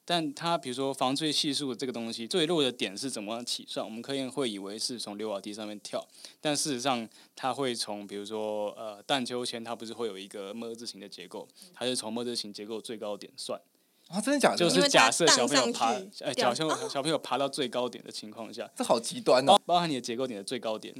[0.09, 3.85] 但它比如说防坠系数这个东西坠落的点是怎么样起算？
[3.85, 6.03] 我们可以会以为是从溜滑梯上面跳，
[6.41, 13.61] 但事实上它会从比如说呃荡秋千，它不是会有一个么字形的结构，它是从么字形结构最高点算。
[14.07, 14.57] 啊，真的假的？
[14.57, 20.91] 就是假设小朋友爬，哎，小朋友小朋友爬到最高点的情况下， 这好极端哦，包含你的结构点的最高点。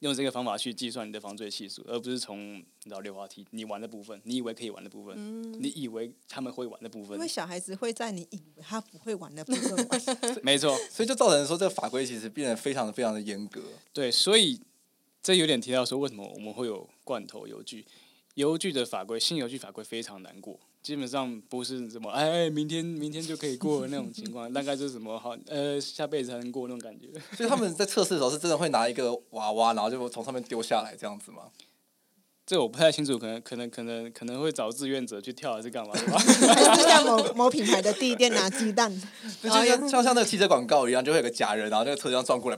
[0.00, 7.16] 用这个方法去计算你的防坠系数，而不是从你知道溜滑梯你玩的部分，你以为可以玩的部分，嗯、你以为他们会玩的部分。
[7.16, 10.02] 因为小孩子会在你以为他不会玩的部分玩。
[10.44, 13.62] 没错，所以就造成说这个法规其实变得非常的非常的严格。
[13.92, 14.60] 对，所以
[15.22, 17.86] 这有点提到说为什么我们会有罐头游具，
[18.34, 20.60] 游具的法规，新游具法规非常难过。
[20.86, 27.08] 基本上不是什么哎，明天明天就可以过的那种情况， 大概就是什么好呃下辈子才能过那种感觉。
[27.36, 31.50] 所以他们在测试的时候是真的会拿一个娃娃，然后就从上面丢下来这样子吗？
[32.46, 35.92] 这我不太清楚，可能可能可能可能会找志愿者去跳还是干嘛？
[35.98, 38.88] 还是像某某品牌的地店拿鸡蛋，
[39.42, 42.56] 就像像像那个汽车广告一样，就会有个假人，然后那个车这样撞过来，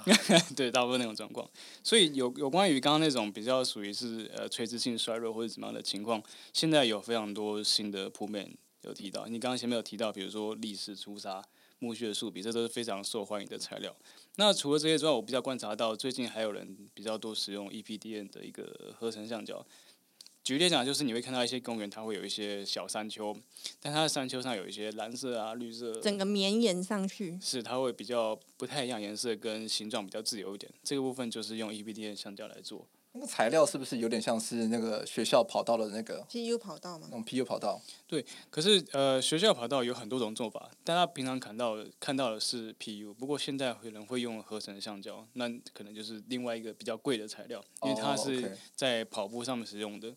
[0.56, 1.46] 对，大部分那种状况。
[1.84, 6.22] 所以有有关于刚刚那种比较属于是呃垂直性衰弱或者怎么样的情况，
[6.54, 8.50] 现在有非常多新的铺面
[8.84, 9.26] 有提到。
[9.26, 11.42] 你刚刚前面有提到，比如说礫石、粗砂、
[11.80, 13.94] 木屑、树皮，这都是非常受欢迎的材料。
[14.36, 19.66] 那除了这些之外，我比较观察到最近还有人比较多使用 EPDN 的一个合成橡胶。
[20.44, 23.36] 举例讲，就是你会看到一些公园，它会有一些小山丘，
[23.80, 27.36] 但它的山丘上有一些蓝色啊、绿色，整个绵延上去。
[27.42, 30.72] 是，它会比较不太一样颜色，跟形状比较自由一点。
[30.84, 32.86] 这个部分就是用 EPDN 橡胶来做。
[33.16, 37.08] 那个材料是不是有点像是那个学校跑道的那个 PU 跑道吗？
[37.10, 37.80] 嗯，PU 跑道。
[38.06, 50.14] 对，可是呃，学校跑道有很多种做法，大家平常看到的看到的是 PU，不过现在可能会用合成橡胶，那可能就是另外一个比较贵的材料，因为它是在跑步上面使用的。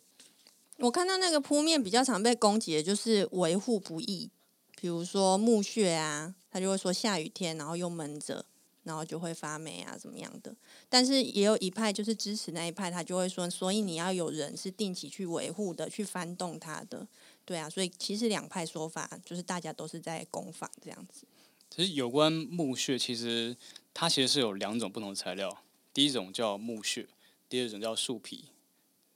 [0.80, 4.30] 我看到那个铺面比较常被攻击的就是维护不易，
[4.76, 8.46] 比如说木屑啊，他就会说下雨天然后又闷着。
[8.90, 10.52] 然后就会发霉啊，怎么样的？
[10.90, 17.08] 但是也有一派就是支持那一派，他就会说，所以你要有人是定期去维护的，去翻动它的，
[17.46, 17.70] 对啊。
[17.70, 21.28] 所以其实两派说法就是大家都是在攻防这样子。
[21.70, 23.56] 其实有关木屑，其实
[23.94, 27.08] 它其实是有两种不同的材料，第一种叫木屑，
[27.48, 28.46] 第二种叫树皮。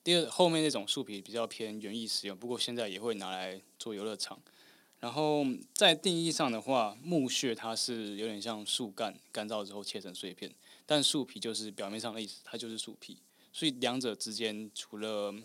[0.03, 4.39] 第二后面那种树皮比较偏园艺使用，不过现在也会拿来做游乐场。
[5.03, 10.49] 然后在定义上的话，木屑它是有点像树干干燥之后切成碎片，
[10.85, 13.17] 但树皮就是表面上的意思，它就是树皮。
[13.51, 15.35] 所以两者之间除了，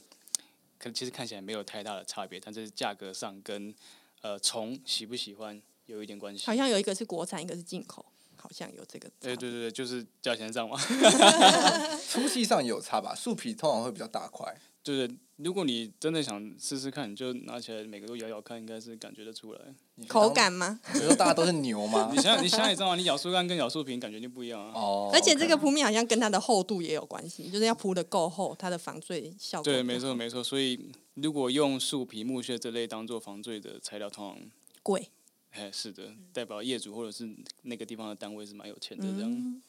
[0.79, 3.75] 可其实看起来没有太大的差别，但是价格上跟
[4.21, 6.47] 呃虫喜不喜欢有一点关系。
[6.47, 9.11] 好像有一个是国产，一个是进口，好像有这个。
[9.19, 10.79] 对对对，就是价钱上嘛。
[12.07, 13.13] 粗细上有差吧？
[13.13, 14.57] 树皮通常会比较大块。
[14.85, 19.61] 就是如果你真的想试试看，你就拿起来每个都咬咬看，应该是感觉得出来。
[20.09, 20.81] 口感吗？
[20.93, 22.11] 比如说大家都是牛吗？
[22.13, 22.97] 你想，你想，也知道吗？
[22.97, 24.73] 你咬树干跟咬树皮感觉就不一样啊。
[24.75, 25.11] 哦。
[25.15, 29.65] 而且这个铺面好像跟它的厚度也有关系，就是要铺的够厚，它的防坠效果。
[29.65, 30.43] 对，没错没错。
[30.43, 34.51] 所以如果用树皮、木屑这类当做防坠的材料，通常
[34.83, 35.09] 贵。
[35.53, 37.29] 哎，是的，代表业主或者是
[37.63, 39.31] 那个地方的单位是蛮有钱的这样。
[39.31, 39.63] 嗯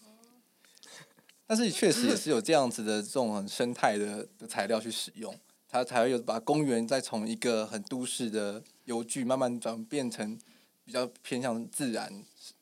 [1.52, 5.36] 但是确实也是有这样子的这种很生态的的材料去使用，
[5.70, 10.38] 它才会有把公园再从一个很都市的游具慢慢转变成
[10.84, 12.12] 比较偏向自然，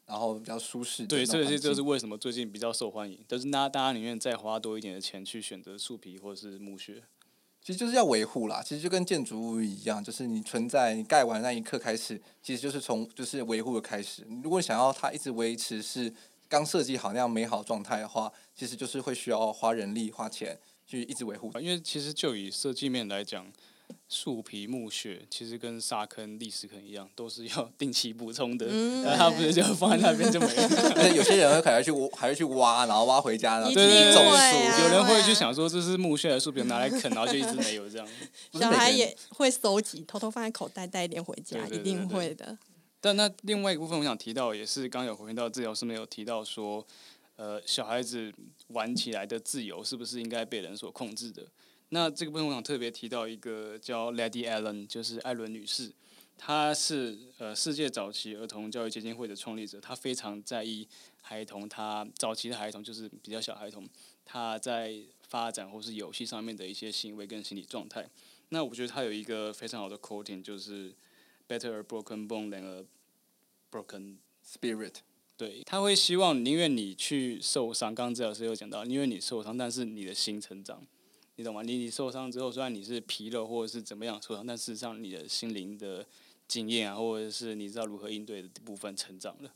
[0.05, 1.07] 然后比较舒适。
[1.07, 7.01] 对，这些就是为什么最近比较受欢迎，但是那大家宁愿再花多一点的钱去选择树皮或是木屑，
[7.61, 8.61] 其实就是要维护啦。
[8.61, 14.27] 其实就跟建筑物一样，就是你存在你盖完那一刻开始，其实就是从就是维护的开始。
[14.43, 16.13] 如果想要它一直维持是。
[16.49, 20.57] 刚设计好那样美好状态的话，其实就是会需要花人力花钱
[20.88, 21.52] 去一直维护。
[21.60, 23.45] 因为其实就以设计面来讲，
[24.10, 28.67] 树皮、木屑其实跟沙坑、砾石坑一样，都是要定期补充的。
[28.69, 31.15] 嗯， 它不是就放在那边就没了。
[31.15, 34.84] 有些人会可能去还会去挖，然后挖回家，然后种树。
[34.84, 38.08] 有人会去想说这是木屑的树皮拿来啃，然后就一直没有这样。
[38.54, 42.58] 小孩也会收集，偷偷放在口袋带一点回家，一定会的。
[43.00, 46.86] 但那另外一个部分，我想提到也是刚有回应到治疗师没有提到说，
[47.38, 48.32] 呃，小孩子
[48.67, 51.47] 玩起来的自由是不是应该被人所控制的？
[51.89, 55.91] 那这个部分我想特别提到一个叫 Lady Allen，就是艾伦女士，
[56.38, 60.88] 她是呃世界早期儿童教育基金会的创立者，她非常在意
[61.21, 63.88] 孩童，她早期的孩童就是比较小孩童，
[64.26, 68.10] 他在发展或是游戏上面的一些行为跟心理状态。
[68.50, 70.93] 那我觉得她有一个非常好的 quoting，就是。
[71.50, 72.84] Better a broken bone than a
[73.71, 74.95] broken spirit。
[75.38, 77.93] 对，他会希望宁愿你去受伤。
[77.93, 80.82] 刚刚治疗师有讲到，宁愿你受伤，但是你的心成长，
[81.36, 81.62] 你懂吗？
[81.62, 86.04] 你你受伤之后，虽然你是皮肉或者是怎么样受伤，但事实上你的心灵的
[86.47, 89.52] 经验啊，或者是你知道如何应对的部分成长了。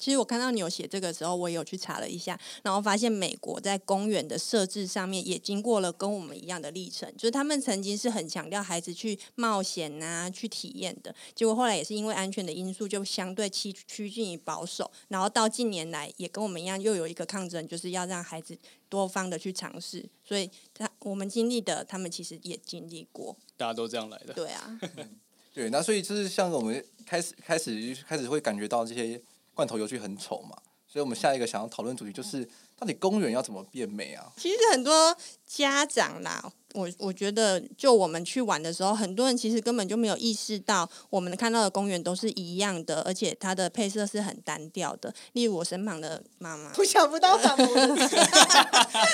[0.00, 18.56] 其实我看到你有写这个时候，我也有去查了一下，然后发现美国在公园的设置上面也经过了跟我们一样的历程，就是他们曾经是很强调孩子去冒险啊、去体验的，结果后来也是因为安全的因素，就相对趋趋近于保守，然后到近年来也跟我们一样，又有一个抗争，就是要让孩子
[18.88, 24.80] 多方的去尝试，所以他我们经历的，他们其实也经历过，大家都这样来的，对啊，
[25.52, 29.20] 对，那所以就是像我们开始开始开始会感觉到这些。
[29.54, 34.32] 罐头游具很丑嘛，所以我们下一个想要讨论主题就是，到底公园要怎么变美啊？
[34.36, 45.12] 其实很多家长啦，我我觉得就我们去玩的时候，很多人其实根本就没有意识到，我们看到的公园都是一样的，而且它的配色是很单调的。
[45.32, 47.66] 例如我身旁的妈妈，我想不到什么，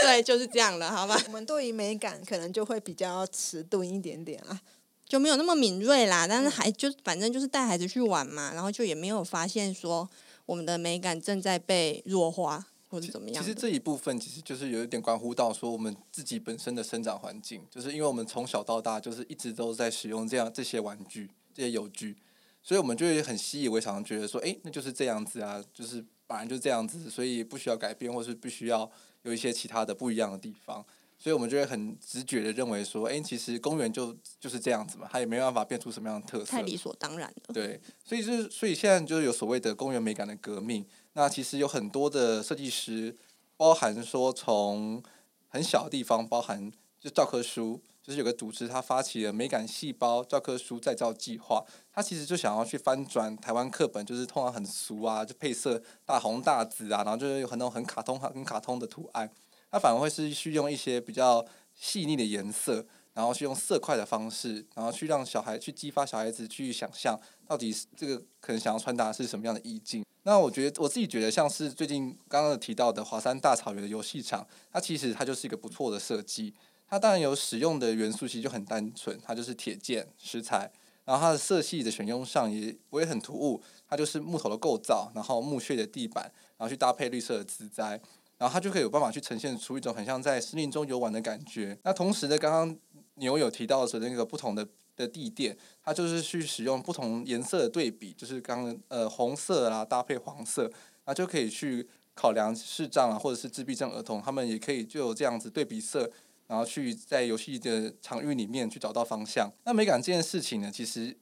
[0.02, 1.20] 对，就是这样了，好吧？
[1.26, 4.60] 我们对于美感可能就会比较迟钝一点点啊，
[5.08, 6.26] 就没有那么敏锐啦。
[6.28, 10.08] 但是还就反正就是带孩子去玩嘛，然后就也没有发现说。
[10.46, 13.42] 我们的美感正在被弱化，或者怎么样？
[13.42, 22.16] 其实这一部分其实就是有一点关乎到说我们自己本身的生长环境，就是因为我们从小到大就是一直都在使用这样这些玩具、这些有具，
[22.62, 28.90] 所以我们就会很习以为常，觉得说，哎，那就是这样子啊，就是本来就这样子，所以不需要改变，或是不需要
[29.22, 30.86] 有一些其他的不一样的地方。
[31.18, 37.54] 所以我们就会很直觉的认为说，哎，其实公园就就是这样子嘛，它也没办法变出什么样的特色，太理所当然了。
[37.54, 40.86] 对，所以就是，所以现在就是有所谓的公园美感的革命。
[41.14, 43.16] 那其实有很多的设计师，
[43.56, 45.02] 包含说从
[45.48, 59.30] 很小的地方，包含就教科书，就是有个组织他发起了美感细胞教科书再造计划，他其实就想要去翻转台湾课本，就是通常很俗啊，就配色大红大紫啊，然后就是有很多很卡通很卡通的图案，
[59.70, 61.44] 它反而会是去用一些比较
[61.74, 62.86] 细腻的颜色。
[63.16, 70.04] 然后去用色块的方式，然后去让小孩去激发小孩子去想象，到底这个可能想要传达是什么样的意境。
[70.24, 76.52] 那我觉得我自己觉得，像是最近刚刚提到的华山大草原的游戏场，它其实它就是一个不错的设计。
[76.86, 80.70] 它当然有使用的元素其实就很单纯，它就是铁件石材，
[81.06, 87.98] 然后它的色系的选用上也不会很突兀，它就是木头的构造，然后木屑的地板，然后去搭配绿色的植栽，
[88.38, 91.78] 然后它就可以有办法去呈现出一种很像在森林中游玩的感觉。
[91.84, 92.76] 那同时呢，刚刚。
[93.18, 100.70] 牛有提到的那个不同的的地垫，它就是去使用不同颜色的对比，就是刚呃红色啦搭配黄色，
[101.06, 106.10] 那就可以去考量视障啊或者是自闭症儿童，他们也可以就有这样子对比色，
[106.46, 109.50] 然后去在游戏的场域里面去找到方向。
[109.64, 111.16] 那美感这件事情呢，其实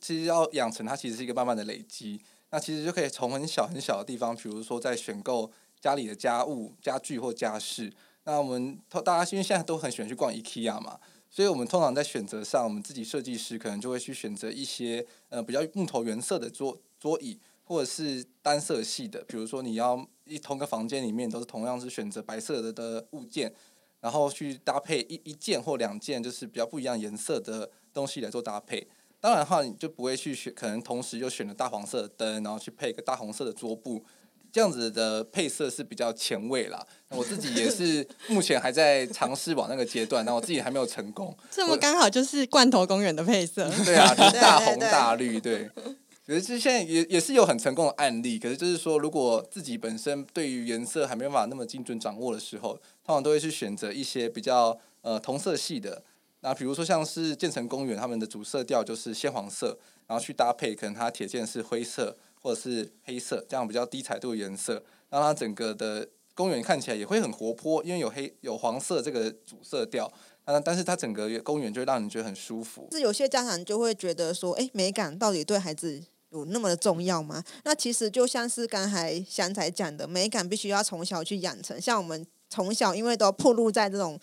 [0.00, 5.50] 其实要养成它其实是一个慢慢的累积，那其实就可以从很小很小的地方，比如说在选购
[5.82, 10.98] 家里的家务家具或家饰，那我们大家因为现在都很喜欢去逛 IKEA 嘛。
[11.28, 19.24] 所以我们通常在选择上，我们自己设计师可能就会去选择一些呃比较木头原色的桌桌椅，或者是单色系的。
[19.26, 23.52] 比如说你要一同个房间里面都是同样是选择白色的的物件，
[24.00, 28.86] 然后去搭配一一件或两件就是比较不一样颜色的东西来做搭配。
[29.18, 34.04] 当然的话，你就不会去选，可能同时又选了大黄色的灯，然后去配一个大红色的桌布。
[34.52, 41.34] 这样子的配色是比较前卫啦，我自己也是 目前还在尝试往那个阶段，那我自己还没有成功。
[41.50, 43.68] 这么刚好就是罐头公园的配色。
[43.84, 45.70] 对啊，就是大红大绿，对。
[46.24, 52.74] 可是现在也也是有很成功的案例，可是就是说，如果自己本身对于颜色还没办法那么精准掌握的时候，
[53.04, 56.02] 通常都会去选择一些比较呃同色系的。
[56.40, 62.16] 那比如说像是建成公园，他们的主色调就是鲜黄色，然后去搭配可能它铁件是灰色。
[62.42, 70.12] 或者是黑色，这样比较低彩度的颜色，让它整个的公园看起来也会很活泼，因为有黑有黄色这个主色调，
[70.44, 72.88] 啊，但是它整个公园就会让人觉得很舒服。
[72.92, 77.42] 是有些家长就会觉得说，哎，美感到底对孩子有那么的重要吗？
[77.64, 82.26] 那其实就像是刚才香仔讲的，美感必须要从小去养成，像我们。
[82.52, 84.20] 从小因为都暴露在这种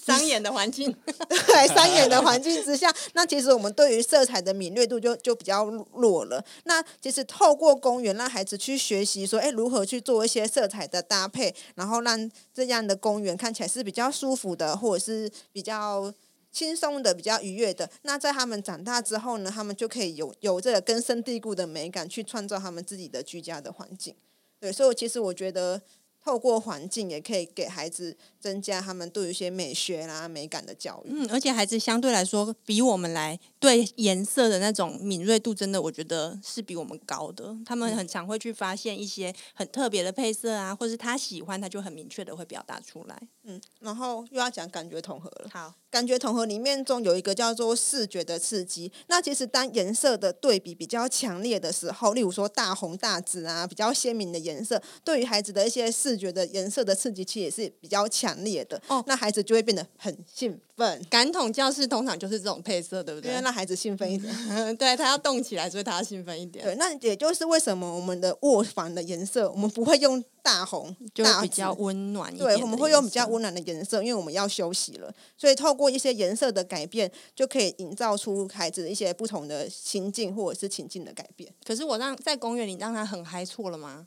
[0.00, 0.94] 伤眼的环境，
[1.28, 6.44] 对伤眼的环境之下，那其实我们对于色彩的敏锐度就就比较弱了。
[6.66, 16.14] 那其实透过公园让孩子去学习说，哎，如何去做一些色彩的搭配，然后让这样的公园看起来是比较舒服的，或者是比较
[16.52, 17.90] 轻松的、比较愉悦的。
[18.02, 24.14] 那在他们长大之后呢，他们就可以有有这个根深蒂固的美感，去创造他们自己的居家的环境。
[24.60, 25.82] 对，所以其实我觉得。
[26.28, 31.08] 透过环境也可以给孩子增加他们对于一些美学啦、美感的教育。
[31.10, 37.56] 嗯，而且孩子相对来说比我们来对颜色的那种敏锐度，真的我觉得是比我们高的。
[37.64, 43.20] 他们很常会去发现一些很特别的配色啊，或是他喜欢，他就很明确的会表达出来。
[43.44, 45.48] 嗯，然后又要讲感觉统合了。
[45.52, 45.74] 好。
[45.90, 48.92] 感觉统合里面中有一个叫做视觉的刺激。
[49.06, 58.78] 那其实当颜色的对比比较强烈的时候，例如说大红大紫啊，比较鲜明的颜色，对于孩子的一些视觉的颜色的刺激，其实也是比较强烈的。
[58.88, 61.02] 哦，那孩子就会变得很兴奋。
[61.08, 63.40] 感统教室通常就是这种配色，对不对？
[63.48, 66.62] 让孩子兴奋一点，嗯、 对他要动起来，所以他要兴奋一点。
[66.64, 70.22] 对，那也就是为什么我们的卧房的颜色，我们不会用。
[70.40, 81.52] 大红就比较温暖一点，对，我们会用比较温暖的颜色，因为我们要休息了，所以透过一些颜色的改变，就可以营造出孩子的一些不同的心境或者是情境的改变。
[81.66, 84.06] 可是我让在公园里让他很嗨，错了吗？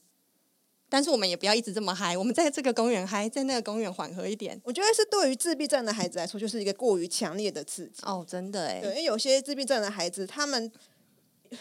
[0.91, 4.59] 但是我们也不要一直这么嗨，我们在这个公园嗨，在那个公园缓和一点。
[4.65, 8.01] 我觉得是对于自闭症的孩子来说，就是一个过于强烈的刺激。
[8.03, 10.69] 哦，真的哎，因为有些自闭症的孩子，他们。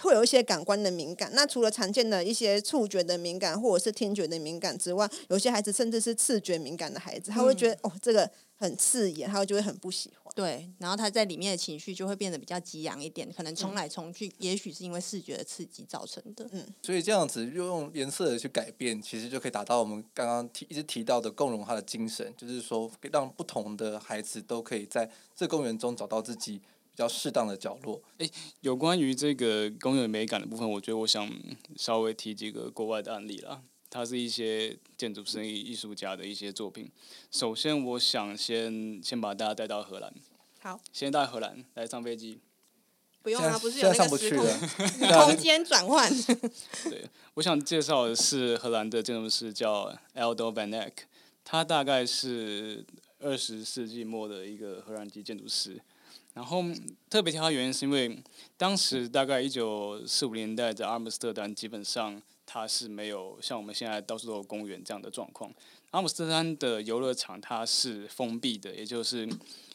[0.01, 10.33] 会有一些感官的敏感，那除了常见的一些触觉的敏感或者是听觉的敏感之外，有些孩子甚至是视觉敏感的孩子，他会觉得、嗯、哦，这个很刺眼，他就会很不喜欢。
[10.37, 16.47] 对，然后他在里面的情绪就会变得比较激昂一点，可能冲来冲去，嗯、也许是因为视觉的刺激造成的。
[16.53, 26.61] 嗯，所以这样子就用颜色的去改变，其实就可以达到我们刚刚提一直提到的共融他的精神，就是说让不同的孩子都可以在这公园中找到自己。
[26.93, 28.03] 比较适当的角落。
[28.19, 28.29] 诶，
[28.61, 31.33] 有关于这个公园美感的部分，我觉得我想
[31.77, 33.63] 稍微提几个国外的案例啦。
[33.91, 36.89] 它是一些建筑师、艺术家的一些作品。
[37.31, 40.15] 首先，我想先先把大家带到荷兰。
[40.61, 42.39] 好，先带荷兰来上飞机。
[43.23, 44.47] 不用啊，不是有那个时空
[45.27, 46.11] 空间转换。
[46.89, 50.93] 对，我想介绍的是荷兰的建筑师叫 Aldo van Eyck，
[51.45, 52.83] 他大概是
[53.19, 55.79] 二十世纪末的一个荷兰籍建筑师。
[56.33, 56.65] 然后
[57.11, 58.23] 特别挑他原因是因为
[58.57, 62.23] 当时大概一九四五年代的阿姆斯特丹，基本上
[62.53, 65.53] 它是没有像我们现在到处都有公园这样的状况。
[65.93, 69.29] 阿姆斯特丹的游乐场它是封闭的，也就是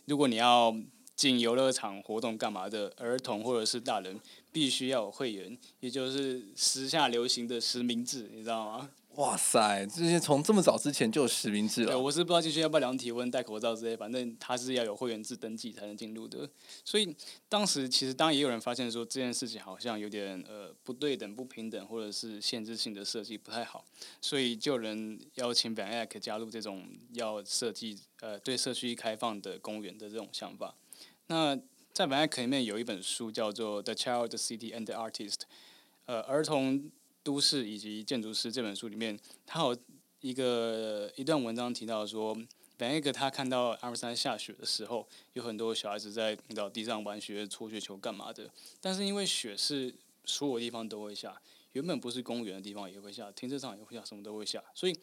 [0.05, 0.75] 如果你要
[1.15, 4.19] 进游乐场活动干嘛的，儿童或者是大人
[4.51, 8.89] 必须要有会员，也就是时下流行的实名制，你知道吗？
[9.15, 11.93] 哇塞，这些从这么早之前就有实名制了。
[11.93, 16.49] 对，我是不知道进去要不要量体温、戴口罩之类，反正他是要有会员制登记才能进入的。
[16.83, 17.15] 所以
[17.47, 23.85] 当时其实当然也有人发现说这件事情好像有点呃不对等、不平等，或者是限制性的设计不太好，
[24.19, 30.75] 所以就有人邀请 Van Eyck 加入这种要设计呃对社区开放的公园的这种想法。
[31.27, 31.57] 那
[31.93, 35.33] 在 Van Eyck 里面有一本书叫做《The Child, the City and the Artist》，
[36.05, 36.91] 呃，儿童。
[37.25, 39.75] 都市以及建筑师这本书里面，他有
[40.21, 42.35] 一个一段文章提到说
[42.77, 48.47] ，Van Eyck 他看到阿姆斯特丹下雪的时候，有很多小孩子在到地上玩雪、搓雪球干嘛的。
[48.79, 49.91] 但是因为雪是
[50.23, 54.63] 所有地方都会下，原本不是公园的地方也会下，停车场也会下，什么都会下。
[54.75, 54.95] 所以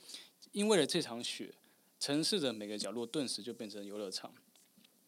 [0.52, 1.52] 因为了这场雪，
[1.98, 4.32] 城市的每个角落顿时就变成游乐场。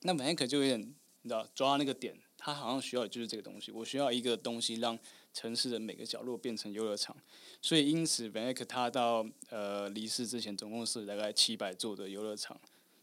[0.00, 0.80] 那 Van Eyck 就有点
[1.22, 4.98] 你知道抓那个点，他好像需要就是这个东西，我需要一个东西让。
[5.34, 7.14] 城市的每个角落变成游乐场，
[7.60, 12.58] 所以因此 Van Eyck 他到呃离世之前，总共是大概七百座的游乐场，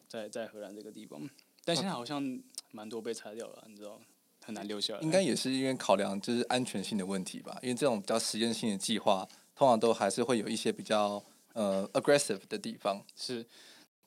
[0.08, 1.30] 在在荷兰这个地方，
[1.66, 4.00] 但现在好像蛮多被拆掉了，你知道，
[4.46, 5.02] 很难留下来。
[5.02, 11.22] 应该也是因为考量就是安全性的问题吧，因为这种比较实验性的计划，通常都还是会有一些比较
[11.52, 13.04] 呃 aggressive 的地方。
[13.14, 13.46] 是，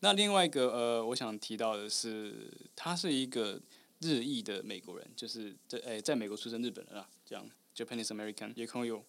[0.01, 3.61] 那另外一个呃，我想提到的是，他是一个
[4.01, 7.47] 日裔的美国人，就是在诶在美国出生日本人啊，这样。
[7.75, 9.05] Japanese American 野口勇，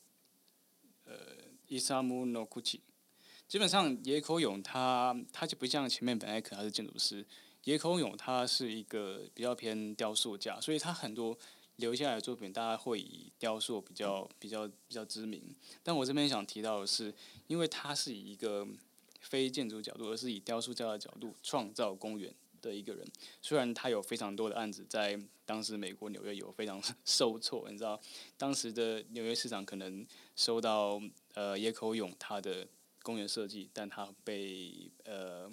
[1.05, 1.15] 呃，
[1.67, 2.81] 伊萨姆诺库奇，
[3.47, 7.25] 基本上野口勇他他就不像前面 Van Eyck 他是建筑师，
[7.63, 11.37] 野口勇他是一个比较偏雕塑家，所以他很多
[11.75, 15.55] 留下来的作品，大家会以雕塑比较比较比较知名。
[15.83, 17.13] 但我这边想提到的是，
[17.47, 18.67] 因为他是以一个
[19.21, 22.33] 非建筑角度，而是以雕塑家的角度创造公园
[22.69, 23.07] 的一个人，
[23.41, 27.99] 虽然他有非常多的案子在当时美国纽约有非常 受挫，你知道，
[28.37, 30.05] 当时的纽约市长可能
[30.35, 30.99] 收到
[31.35, 32.67] 呃野口勇他的
[33.03, 35.49] 公园设计，但他被呃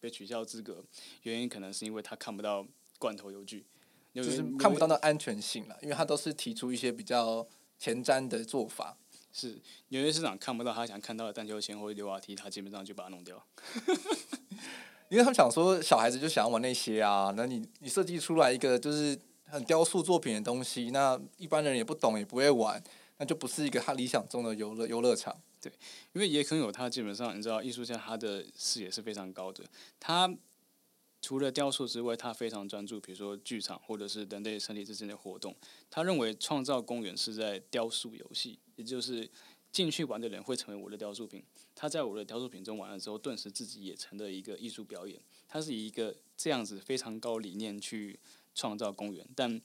[0.00, 0.84] 被取消资格，
[1.22, 2.66] 原因可能是因为他看不到
[2.98, 3.64] 罐头邮具，
[4.12, 7.46] 就是看不到那安全性了，因为他都是提出一些比较
[7.78, 8.98] 前瞻的做法。
[9.32, 13.46] 是纽约市长看不到他想看到的荡秋千或者溜滑梯，他基本上就把它弄掉。
[15.08, 22.82] 因为他们想说，小孩子就想要玩那些啊，那你你设计出来一个就是很雕塑作品的东西，那一般人也不懂也不会玩，
[23.18, 25.36] 那就不是一个他理想中的游乐游乐场。
[25.60, 25.72] 对，
[26.12, 29.64] 因为野口勇他基本上你知道，艺术家他的视野是非常高的，
[30.00, 30.32] 他
[31.22, 35.54] 除了雕塑之外，他非常专注，比如说剧场或者是人类身体之间的活动。
[35.88, 39.30] 他认为创造公园是在雕塑游戏，也就是。
[39.72, 41.44] 进去玩的人会成为我的雕塑品，
[41.76, 45.20] 他在我的雕塑品中玩了之后，顿时自己也成了一个艺术表演。
[45.46, 48.18] 他是以一个这样子非常高理念去
[48.54, 49.60] 创造公园，但。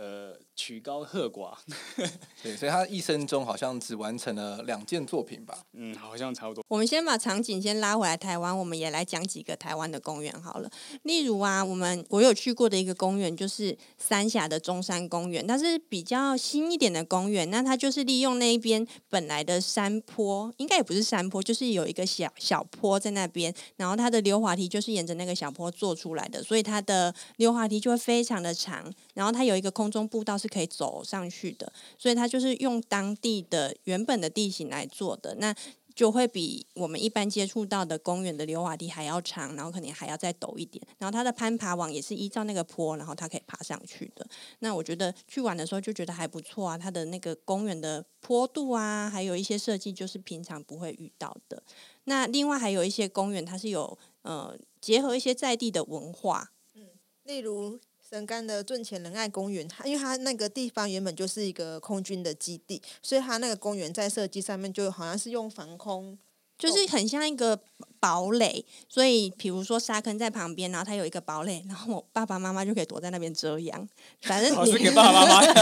[0.00, 1.56] 呃，曲高和寡，
[2.40, 5.58] 对，所以他一生中好像只完成了两件作品吧。
[5.72, 6.64] 嗯，好像差不多。
[6.68, 10.70] 我们先把场景先拉回来台湾，我们也来讲几个台湾的公园好了。
[11.02, 17.50] 例如啊，我们我有去过的一个公园就是三峡的中山公园，它是比较新一点的公园。
[17.50, 29.87] 那它就是利用那一边本来的山坡，应该也不是山坡，就是有一个小小坡在那边，然后它的溜滑梯就是沿着那个小坡做出来的，所以它的溜滑梯就会非常的长，然后它有一个空。
[29.90, 35.54] 中步道是可以走上去的，所以它就是用当地的原本的地形来做的，那
[35.94, 40.80] 就会比我们一般接触到的公园的溜滑梯还要长，然后可能还要再陡一点。
[40.96, 44.24] 然后它的攀爬网也是依照那个坡，然后它可以爬上去的。
[44.60, 51.60] 那我觉得去玩的时候就觉得还不错啊，它的那个公园的坡度啊，还有一些设计就是平常不会遇到的。
[52.04, 56.90] 那另外还有一些公园，它是有呃结合一些在地的文化，嗯，
[57.24, 57.80] 例如。
[58.08, 66.16] 神冈的尊前仁爱公园，它因为它那个地方原本就是一个空军的基地，所以它那个公园在设计上面就好像是用防空，
[66.58, 67.58] 就是很像一个
[68.00, 68.64] 堡垒。
[68.88, 73.88] 所以，比如说沙坑在旁边，然后它有一个堡垒，然后我爸爸妈妈就可以躲在那边遮阳。
[74.22, 75.42] 反正你给爸爸妈妈。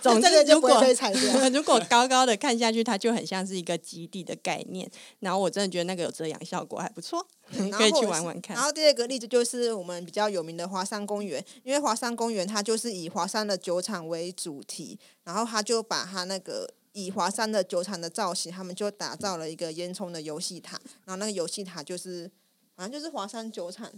[0.00, 0.70] 总之，如果
[1.52, 4.90] 如果高高的看下去，它就很像是一个基地的概念。
[5.18, 7.26] 然后我真的觉得那个有遮阳效果，还不错，
[7.72, 8.56] 可以去玩玩看。
[8.56, 22.30] 然后第二个例子就是我们比较有名的华山公园，因为华山公园它就是以华山的酒厂为主题，然后它就把它那个以华山的酒厂的造型，他们就打造了一个烟囱的游戏塔，然后那个游戏塔就是。
[22.76, 23.92] 好像就是华山酒厂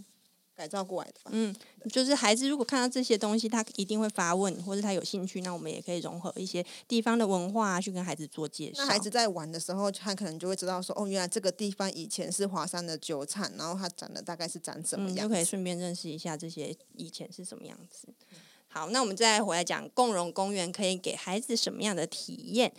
[0.53, 1.31] 改造过来的吧。
[1.31, 1.55] 嗯，
[1.89, 8.83] 就是孩子如果看到这些东西，他一定会发问，或者他有兴趣，那我们也可以融合一些地方的文化去跟孩子做介绍。
[8.83, 18.09] 那孩子在玩的时候，他可能就会知道说，哦，原来这个地方以前是华山的酒厂，然后它长得大概是长什么样就可以顺便认识一下这些以前是什么样子。
[18.73, 22.73] 好，那我们再回来讲共融公园可以给孩子什么样的体验。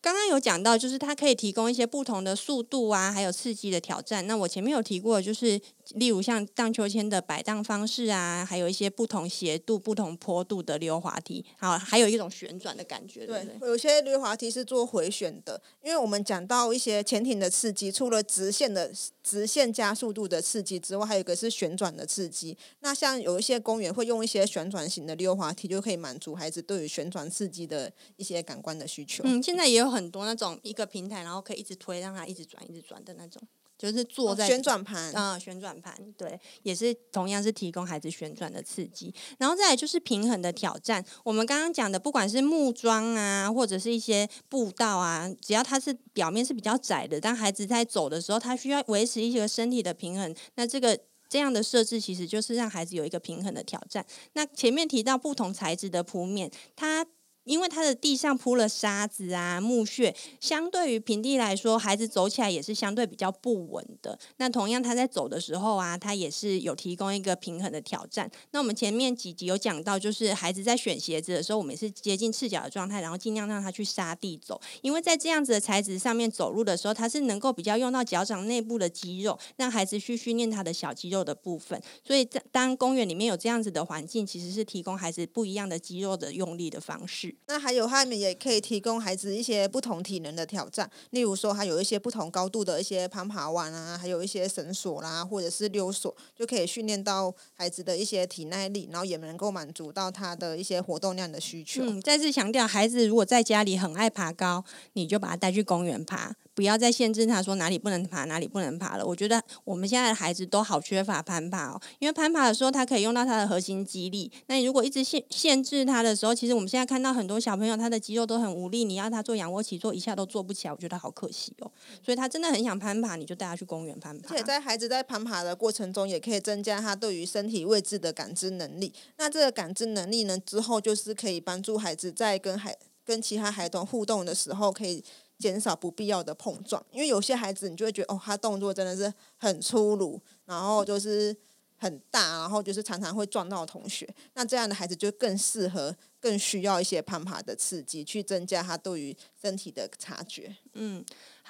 [0.00, 4.24] 刚刚有讲到，就是它可以提供一些不同的速度啊，还有刺激的挑战。
[4.28, 5.60] 那我前面有提过，就是
[5.94, 13.24] 例如像荡秋千的摆荡方式啊，还有一些不同斜度、不同坡度的溜滑梯，好，还有一种旋转的感觉。
[13.24, 22.58] 对，对，有些溜滑梯是做回旋的，因为我们讲到一些潜艇的刺激，除了直线的直线加速度的刺激之外，还有一个是旋转的刺激。
[22.80, 29.22] 那像有一些公园会用一些旋转型的溜滑梯，就可以满足孩子对于旋转刺激的一些感官的需求。
[29.24, 29.92] 嗯，现在也有。
[29.92, 33.42] 很多那种一个平台，然后可以一直推，让它一直转，一直转的那种，
[33.82, 39.12] 就是坐在、哦、旋转盘啊、嗯，旋转盘，对，也是同样是提供孩子旋转的刺激。
[39.38, 41.04] 然后再来就是平衡的挑战。
[41.24, 50.32] 我们刚刚讲的，不管是木桩啊，或者是一些步道啊，只要它是表面是比较窄的，当孩子在走的时候，他需要维持一些身体的平衡。
[50.54, 50.96] 那这个
[51.28, 54.06] 这样的设置，其实就是让孩子有一个平衡的挑战。
[54.34, 57.04] 那前面提到不同材质的铺面，它。
[57.44, 64.18] 因为它的地上铺了沙子啊、木屑，相对于平地来说，孩子走起来也是相对比较不稳的。
[64.36, 68.30] 那同样，他在走的时候啊，他也是有提供一个平衡的挑战。
[68.52, 74.60] 那我们前面几集有讲到，就是孩子在选鞋子的时候，我们也是接近赤脚的状态，然后尽量让他去沙地走。
[74.80, 81.80] 因为在这样子的材质上面走路的时候，他是能够比较用到脚掌内部的肌肉，让孩子去训练他的小肌肉的部分。
[82.06, 87.31] 所以，当公园里面有这样子的环境，其实是提供孩子不一样的肌肉的用力的方式。
[87.46, 101.82] 那还有，他们也可以提供孩子一些不同体能的挑战，例如说，还有一些不同高度的一些攀爬网啊，还有一些绳索啦，或者是溜索，就可以训练到孩子的一些体耐力，然后也能够满足到他的一些活动量的需求。
[101.84, 104.64] 嗯，再次强调，孩子如果在家里很爱爬高，
[104.94, 106.34] 你就把他带去公园爬。
[106.54, 109.06] 不要再限制他说哪里不能爬，哪里不能爬了。
[109.06, 114.30] 我觉得我们现在的孩子都好缺乏攀爬哦，因为攀爬的时候他可以用到他的核心肌力。
[114.48, 121.70] 那你如果一直限限制他的时候，其实我们现在看到很多小朋友他的肌肉都很无力，你要他做仰卧起坐一下都做不起来，我觉得好可惜哦。
[122.04, 124.34] 所以他真的很想攀爬，你就带他去公园攀爬。
[124.34, 128.92] 而且在孩子在攀爬的过程中，也可以增加他对于身体位置的感知能力。
[129.16, 135.02] 那这个感知能力呢，之后就是可以帮助孩子在跟孩跟其他孩童互动的时候可以。
[135.42, 141.36] 减少不必要的碰撞，因为有些孩子你就会觉得哦，他动作真的是很粗鲁，然后就是
[141.76, 144.08] 很大，然后就是常常会撞到同学。
[144.34, 150.56] 那这样的孩子就更适合、更需要一些攀爬的刺激，去增加他对于身体的察觉。
[150.74, 151.04] 嗯。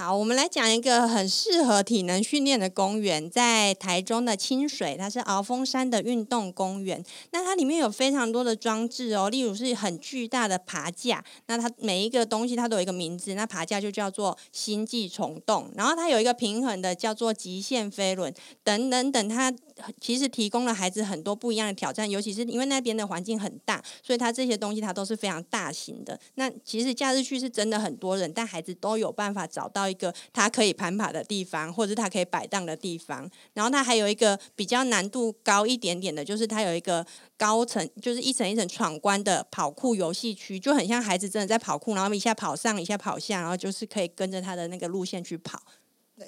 [0.04, 7.00] 好，我们来讲一个很适合体能训练的公园，在台中的清水，它是鳌峰山的运动公园。
[7.30, 18.34] 那它里面有非常多的装置哦，例如是很巨大的爬架，那它每一个东西它都有一个名字，那爬架就叫做星际虫洞，然后它有一个平衡的叫做极限飞轮，
[18.64, 19.54] 等等等，它
[20.00, 26.18] 其实提供了孩子很多不一样的挑战，尤其是因为那边的环境很大，所以它这些东西它都是非常大型的。
[26.34, 29.91] 那其实假日去是真的很多人，但孩子都有办法找到。
[29.92, 33.30] 一个他可以攀爬的地方，或者是它可以摆荡的地方。
[33.52, 45.62] 然后它还有一个比较难度高一点点的，就是它有一个高层，就是一层一层闯关的跑酷游戏区，就很像孩子真的在跑酷，然后一下跑上，一下跑下，然后就是可以跟着他的那个路线去跑。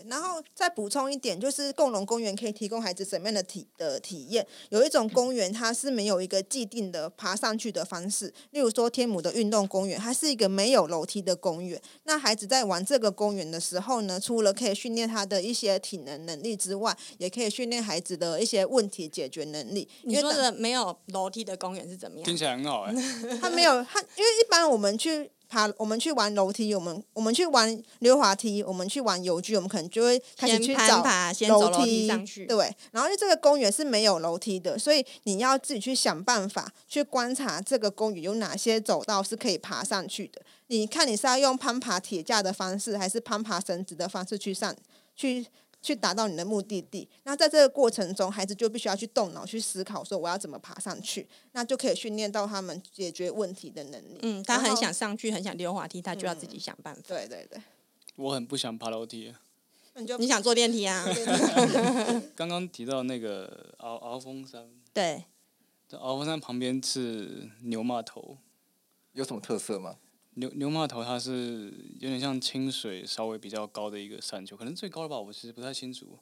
[0.09, 4.47] 然后再补充一点，就是共融公园可以提供孩子什么样的体的体验？
[4.71, 11.81] 有一种公园它是没有一个既定的爬上去的方式，例如说天母的运动公园，它是一个没有楼梯的公园。
[12.05, 19.89] 那孩子在玩这个公园的时候呢，除了可以训练他的一些体能能力之外，也可以训练孩子的一些问题解决能力。
[20.03, 22.25] 你说的没有楼梯的公园是怎么样？
[22.25, 22.95] 听起来很好哎。
[23.41, 25.31] 他没有，他因为一般我们去。
[25.55, 31.05] 爬，我们去玩楼梯，我们我们去玩溜滑梯，我们去玩游具，我们可能就会开始去找
[31.49, 32.45] 楼梯上去。
[32.47, 40.43] 对，然后因为这个公园是没有楼梯的，所以你要自己去想办法去观察这个公园有哪些走道是可以爬上去的。
[40.67, 44.75] 你看你是要用攀爬铁架的方式，还是攀爬绳子的方式去上
[45.15, 45.47] 去？
[45.85, 54.19] 去达到你的目的地，那在这个过程中，孩子就必须要去动脑去思考，说我要怎么爬上去，那就可以训练到他们解决问题的能力。
[54.23, 57.03] 嗯，他很想上去，很想溜滑梯，他就要自己想办法。
[57.03, 57.61] 嗯、对对对，
[58.17, 59.35] 我很不想爬楼梯。
[59.97, 61.05] 你就你想坐电梯啊？
[62.35, 65.23] 刚刚提到那个鳌鳌峰山，对，
[65.91, 68.39] 鳌峰山旁边是牛骂头，
[69.13, 69.97] 有什么特色吗？
[70.35, 76.19] 牛牛马头，它是有点像清水稍微比较高的一个山丘，可能最高的吧，我其实不太清楚。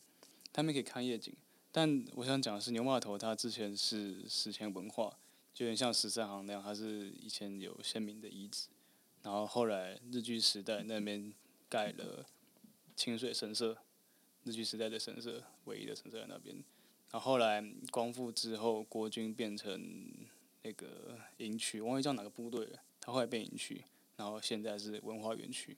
[0.53, 1.35] 他们可以看夜景。
[1.71, 5.17] 但我想讲的是，牛马头它之前是史前文化，
[5.55, 8.69] 就有点像十三行那样，它是以前有鲜明的遗址。
[9.23, 11.33] 然后后来日据时代那边
[11.71, 12.27] 盖了
[12.95, 13.79] 清水神社，
[14.45, 16.55] 日据时代的神社唯一的神社在那边。
[17.11, 20.13] 然后后来光复之后，国军变成
[20.63, 23.83] 那个营区，我忘记叫哪个部队了，它后来变营区，
[24.17, 25.77] 然后现在是文化园区。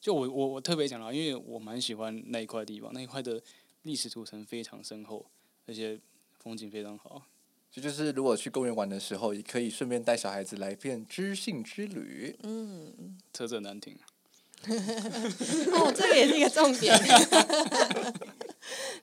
[0.00, 3.42] 就我我我特别讲到，因为我蛮喜欢那一块地方，那一块的。
[3.84, 5.26] 历史图层非常深厚，
[5.66, 5.98] 而且
[6.38, 7.20] 风景非常好。
[7.68, 12.38] 这就是如果去公园玩的时候，也可以顺便带小孩子来一遍知性之旅。
[12.44, 13.98] 嗯，车震难停。
[14.62, 16.96] 哦，这个也是一个重点。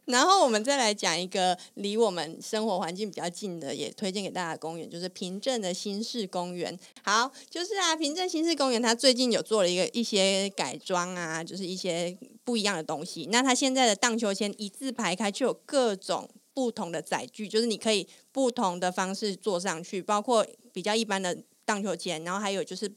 [0.10, 6.78] 然后我们再来讲一个离我们生活环境比较近的，也推荐给大家的公园，就是平镇的新市公园。
[7.04, 13.28] 好，就是啊，平镇新市公园它最近有做了一个一些改装啊，就是一些不一样的东西。
[13.32, 20.44] 那它现在的荡秋千一字排开，就有各种不同的载具，就是你可以不同的方式坐上去，包括
[20.74, 22.92] 比较一般的荡秋千，然后还有就是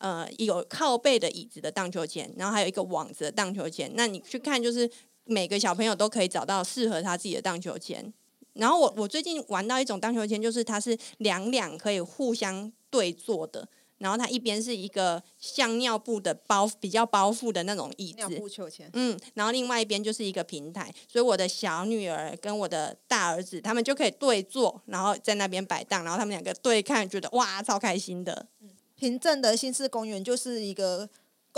[0.00, 3.90] 呃有靠背的椅子的荡秋千，然后还有一个网子的荡秋千。
[3.94, 4.90] 那你去看就是。
[5.28, 8.12] 每个小朋友都可以找到适合他自己的荡秋千。
[8.54, 13.68] 然后我我最近玩到一种荡秋千，就是它是两两可以互相对坐的。
[13.98, 18.88] 然后它一边是一个像尿布的包比较包覆的那种椅子，尿布秋千。
[18.94, 28.46] 嗯，然后另外一边就是一个平台，所以我的小女儿跟我的大儿子他们就可以对坐，然后在那边摆荡，然后他们两个对看，觉得哇超开心的。
[28.60, 31.08] 嗯平镇的新市公园就是一个。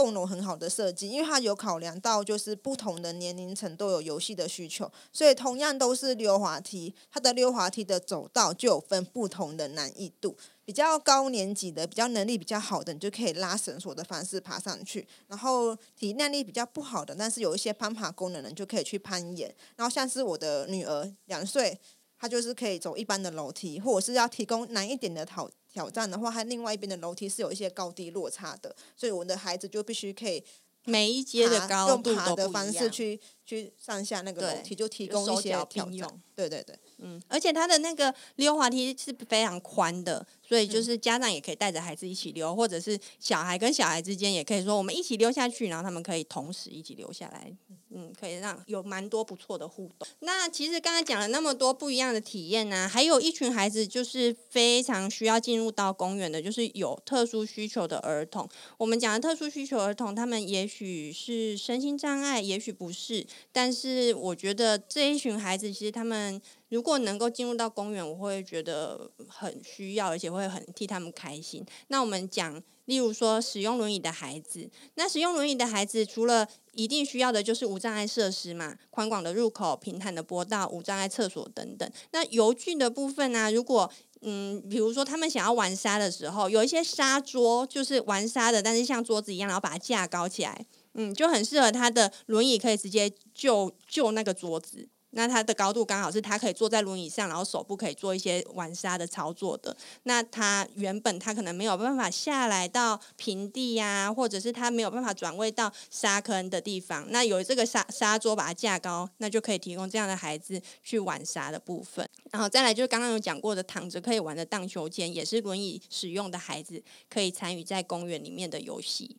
[0.00, 10.34] 共融很好的设计，因为它有考量到就是不同的年龄层都有游戏的需求，所以同样都是溜滑梯，它的溜滑梯的走道就有分不同的难易度。
[10.64, 19.54] 比较高年级的、比较能力比较好的，你就可以拉绳索的方式爬上去；然后体耐力比较不好的，但是有一些攀爬功能的，你就可以去攀岩。
[19.76, 21.78] 然后像是我的女儿两岁，
[22.18, 30.42] 她就是可以走一般的楼梯，或者是要提供难一点的挑挑战的话，它另外一边的楼梯是有一些高低落差的，所以我的孩子就必须可以
[30.84, 36.22] 每一阶的高度用爬的方式去去上下那个楼梯，就提供一些挑战。
[36.36, 40.26] 对对对，嗯，而且它的那个溜滑梯是非常宽的。
[40.42, 47.56] 所以就是家长也可以带着孩子一起溜，或者是小孩跟小孩之间也可以说我们一起溜下去，然后他们可以同时一起溜下来，
[47.90, 50.08] 嗯，可以让有蛮多不错的互动。
[50.20, 58.48] 那其实刚才讲了那么多不一样的体验呢、啊，还有一群孩子就是非常需要进入到公园的，就是有特殊需求的儿童。
[58.76, 66.40] 我们讲的特殊需求儿童，他们也许是身心障碍，也许不是，但是我觉得这一群孩子其实他们。
[66.70, 71.66] 如果能够进入到公园，我会觉得很需要，而且会很替他们开心。
[71.88, 81.90] 那我们讲，例如说使用轮椅的孩子，那使用轮椅的孩子，除了一定需要的就是无障碍设施嘛，宽广的入口、平坦的坡道、无障碍厕所等等。
[82.12, 94.88] 那游具的部分呢、如果嗯，比如说他们想要玩沙的时候，有一些沙桌，就是玩沙的，但是像桌子一样，然后把它架高起来，嗯，就很适合他的轮椅，可以直接就就那个桌子。
[95.12, 99.76] 那它的高度刚好是他可以坐在轮椅上，然后手部可以做一些玩沙的操作的。
[100.04, 107.04] 那他原本他可能没有办法下来到平地呀、或者是他没有办法转位到沙坑的地方。
[107.10, 112.08] 那有这个沙沙桌把它架高，那就可以提供这样的孩子去玩沙的部分。
[112.30, 119.16] 然后再来就是刚刚有讲过的躺着可以玩的荡秋千，也是轮椅使用的孩子可以参与在公园里面的游戏。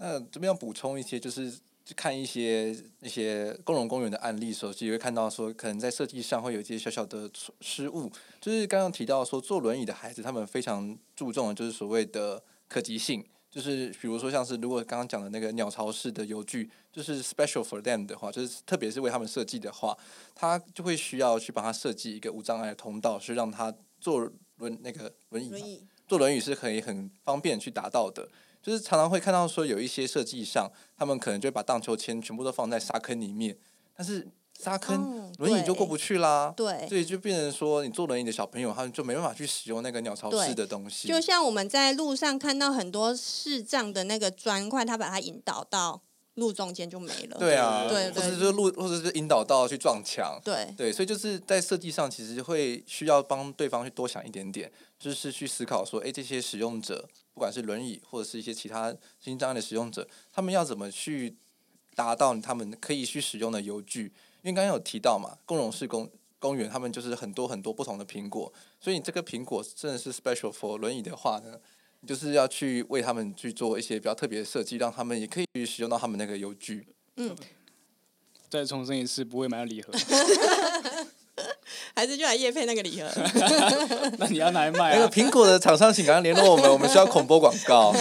[0.00, 1.56] 那这边要补充一些就是。
[1.96, 2.70] 看一些
[3.00, 7.28] 一些共融公园的案例的时候，就会看到说，可能在设计上会有一些小小的
[7.60, 8.08] 失误。
[8.40, 13.24] 就是刚刚提到说，坐轮椅的孩子，他们非常注重的就是所谓的可及性。
[13.50, 19.98] 就是比如说，像是如果刚刚讲的那个鸟巢式的游具，就是 special for them 的话，就是特别是为他们设计的话，
[20.32, 28.28] 他就会需要去帮他设计一个无障碍的通道，是让他坐轮那个轮椅，轮椅坐轮椅是可以很方便去达到的。
[28.62, 33.56] 就是常常会看到说有一些设计上，他们可能就会把荡秋千全部都放在沙坑里面，
[33.96, 36.52] 但是沙坑轮椅就过不去啦。
[36.54, 41.08] 对，所以就变成说，你坐轮椅的小朋友，他们就没办法去使用那个鸟巢式的东西。
[41.08, 46.02] 就像我们在路上看到很多视障的那个砖块，他把它引导到
[46.34, 47.38] 路中间就没了。
[47.38, 50.38] 对啊，对，或者是路，或者是引导到去撞墙。
[50.44, 57.08] 对对，所以就是在设计上，其实会需要帮对方去多想一点点，就是去思考说，哎，这些使用者。
[57.32, 61.36] 不管是轮椅或者是一些其他身心障碍的使用者，他们要怎么去
[61.94, 64.12] 达到他们可以去使用的油具？
[64.42, 71.58] 因为刚刚有提到嘛，共融式公公园，他们就是很多很多不同的苹果，所以你这个苹果真的是 special for 轮椅的话呢，
[72.00, 76.86] 你就是要去为他们去做一些比较特别的设计，让他们也可以去使用到他们那个油具。
[77.16, 77.36] 嗯。
[78.48, 79.92] 再重申一次，不会买到礼盒。
[81.94, 83.08] 还是就来夜配那个礼盒。
[84.18, 84.96] 那你要拿来卖啊？
[84.96, 87.94] 那个苹果的厂商，请赶快联络我们，我们需要恐播广告。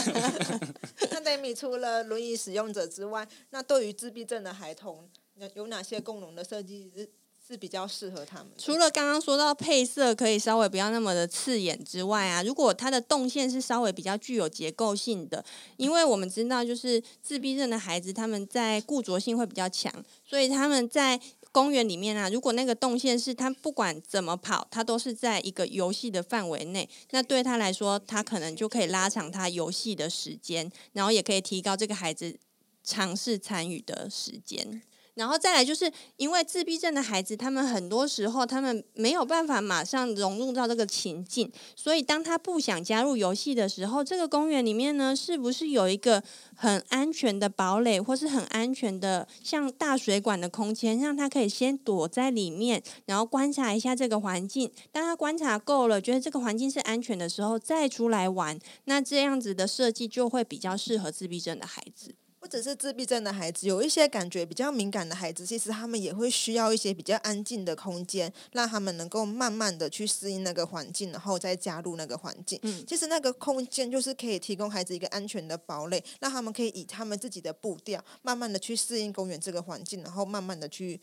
[1.11, 5.09] 那 Demi 除了轮椅使用者之外，那对于自闭症的孩童，
[5.53, 7.09] 有哪些共融的设计是
[7.47, 8.47] 是比较适合他们？
[8.57, 15.43] 除了刚刚说到配色可以稍微不要那么的刺眼之外啊，如果它的动线是稍微比较具有结构性的，
[15.77, 19.91] 因为我们知道就是自闭症的孩子他们在固着性会比较强，
[20.23, 21.19] 所以他们在。
[21.51, 32.39] 公园里面啊，如果那个动线是他不管怎么跑，他都是在一个游戏的范围内，那对他来说，他可能就可以拉长他游戏的时间，然后也可以提高这个孩子
[32.83, 34.81] 尝试参与的时间。
[35.19, 46.23] 然后再来就是因为自闭症的孩子，他们很多时候他们没有办法马上融入到这个情境，所以当他不想加入游戏的时候，这个公园里面呢，是不是有一个
[46.55, 54.71] 很安全的堡垒，或是很安全的像大水管的空间，让他可以先躲在里面，然后观察一下这个环境。
[54.89, 58.57] 当他观察够了，觉得这个环境是安全的时候，再出来玩。
[58.85, 62.15] 那这样子的设计就会比较适合自闭症的孩子。
[62.39, 72.57] 不只是自闭症的孩子，有一些感觉比较敏感的孩子，其实他们也会需要一些比较安静的空间，让他们能够慢慢的去适应那个环境，然后再加入那个环境。
[72.63, 80.99] 嗯，其实那个空间就是可以提供孩子一个安全的堡垒，让他们可以以他们自己的步调，慢慢的去适应公园这个环境，然后慢慢的去。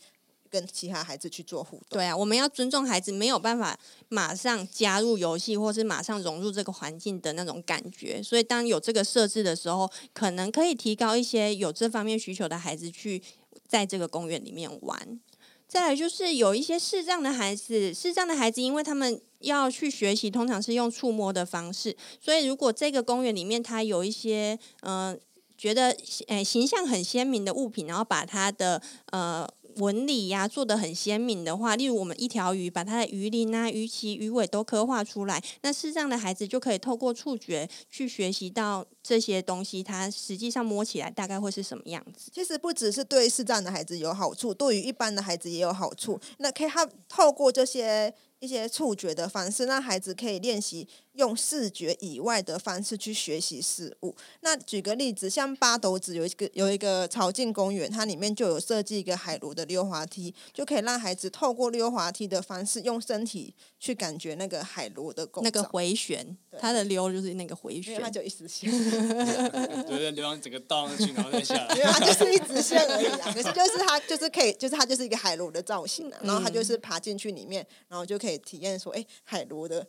[0.49, 1.97] 跟其他孩子去做互动。
[1.97, 3.77] 对啊，我们要尊重孩子，没有办法
[4.09, 8.21] 马上加入游戏，或是马上融入这个环境的那种感觉。
[8.23, 13.21] 所以，当有这个设置的时候，可能可以提高一些有这方面需求的孩子去
[13.67, 15.19] 在这个公园里面玩。
[15.67, 25.19] 再来就是有一些视障的孩子，视障的孩子，因为他们要去学习，通常是用触摸的方式，所以如果这个公园里面它有一些嗯、
[25.57, 25.89] 觉得
[26.27, 28.81] 诶、形象很鲜明的物品，然后把它的
[29.11, 29.45] 呃。
[29.77, 42.31] 纹理呀做的很鲜明的话，例如我们一条鱼，把它的鱼鳞啊、鱼鳍、鱼尾都刻画出来，那视障的孩子就可以透过触觉去学习到这些东西，它实际上摸起来大概会是什么样子。
[42.33, 46.19] 其实不只是对视障的孩子有好处，对于一般的孩子也有好处。
[46.37, 48.13] 那可以他透过这些。
[48.39, 50.87] 一些触觉的方式，让孩子可以练习
[51.17, 54.15] 用视觉以外的方式去学习事物。
[54.41, 65.27] 那举个例子，像八斗子有一个有一个朝境公园，它里面就有设计一个海螺的溜滑梯，就可以让孩子透过溜滑梯的方式，用身体去感觉那个海螺的。
[65.41, 68.69] 那个回旋，它的溜就是那个回旋，它就一直 线。
[69.89, 71.75] 对对，溜上整个倒上去，然后再下来。
[71.75, 73.31] 因为它就是一直线而已啊。
[73.33, 76.19] 可是就是它就是可以，就是它就是一个海螺的造型啊。
[76.21, 78.27] 然后它就是爬进去里面，然后就可以。
[78.27, 79.87] 可以体验说，哎，海螺的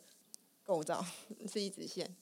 [0.69, 1.03] 构造
[1.51, 2.15] 是一直线。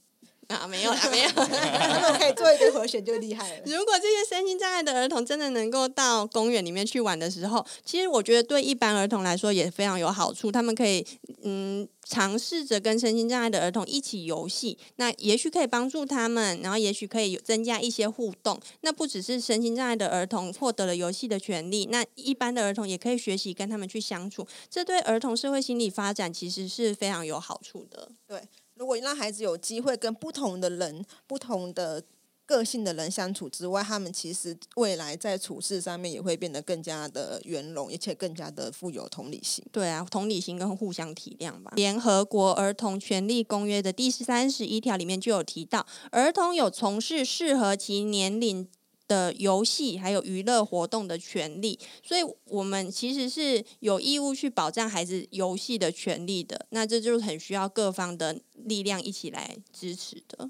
[0.56, 0.68] 啊？
[0.68, 1.30] 没有啦，没有。
[1.32, 3.64] 他们可以做一个和弦就厉害了。
[3.66, 10.52] 如果这些身心障碍的儿童真的能够到公园里面去玩的时候，其实我觉得对一般儿童来说也非常有好处。
[10.52, 11.06] 他们可以
[11.43, 11.88] 嗯。
[12.10, 18.58] 尝试着跟身心障碍的儿童一起游戏，那也许可以帮助他们，然后也许可以增加一些互动。
[18.80, 24.48] 那不只是身心障碍的儿童获得了游戏的权利，那一般的儿童也可以学习跟他们去相处。
[24.70, 28.10] 这对儿童社会心理发展其实是非常有好处的。
[28.26, 28.41] 对，
[28.78, 32.03] 如果让孩子有机会跟不同的人、不同的。
[32.47, 39.61] 个性的人相处之外，他们其实未来在处事上面也会变得更加的圆融，而且更加的富有同理心。
[39.69, 41.73] 对啊，同理心跟互相体谅吧。
[41.75, 48.65] 联合国儿童权利公约的第三十一条里面就有提到，儿童有从事适合其年龄
[49.08, 56.66] 的游戏还有娱乐活动的权利，所以我们其实是有义务去保障孩子游戏的权利的。
[56.72, 60.49] 那这就是很需要各方的力量一起来支持的。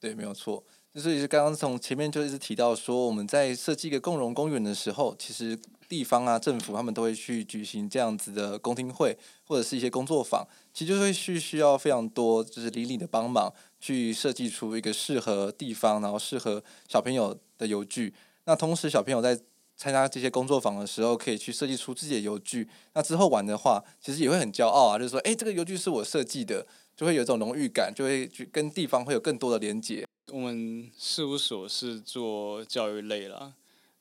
[0.00, 0.64] 对，没有错。
[0.94, 5.56] 所以是刚刚从前面就一直提到说，我们在设计一个共融公园的时候，其实
[5.88, 10.44] 地方啊、政府他们都会去举行这样子的公听会，或者是一些工作坊，
[10.78, 18.14] 其实就会需需要非常多就是邻里的帮忙，去设计出一个适合地方，然后适合小朋友的游具。
[18.44, 19.36] 那同时，小朋友在
[19.76, 22.68] 参加这些工作坊的时候，可以去设计出自己的游具。
[22.94, 26.64] 那之后玩的话，其实也会很骄傲啊，就是说，哎，这个游具是我设计的，
[26.96, 30.06] 就会有一种荣誉感，就会去跟地方会有更多的连接。
[30.30, 33.52] 我们事务所是做教育类啦，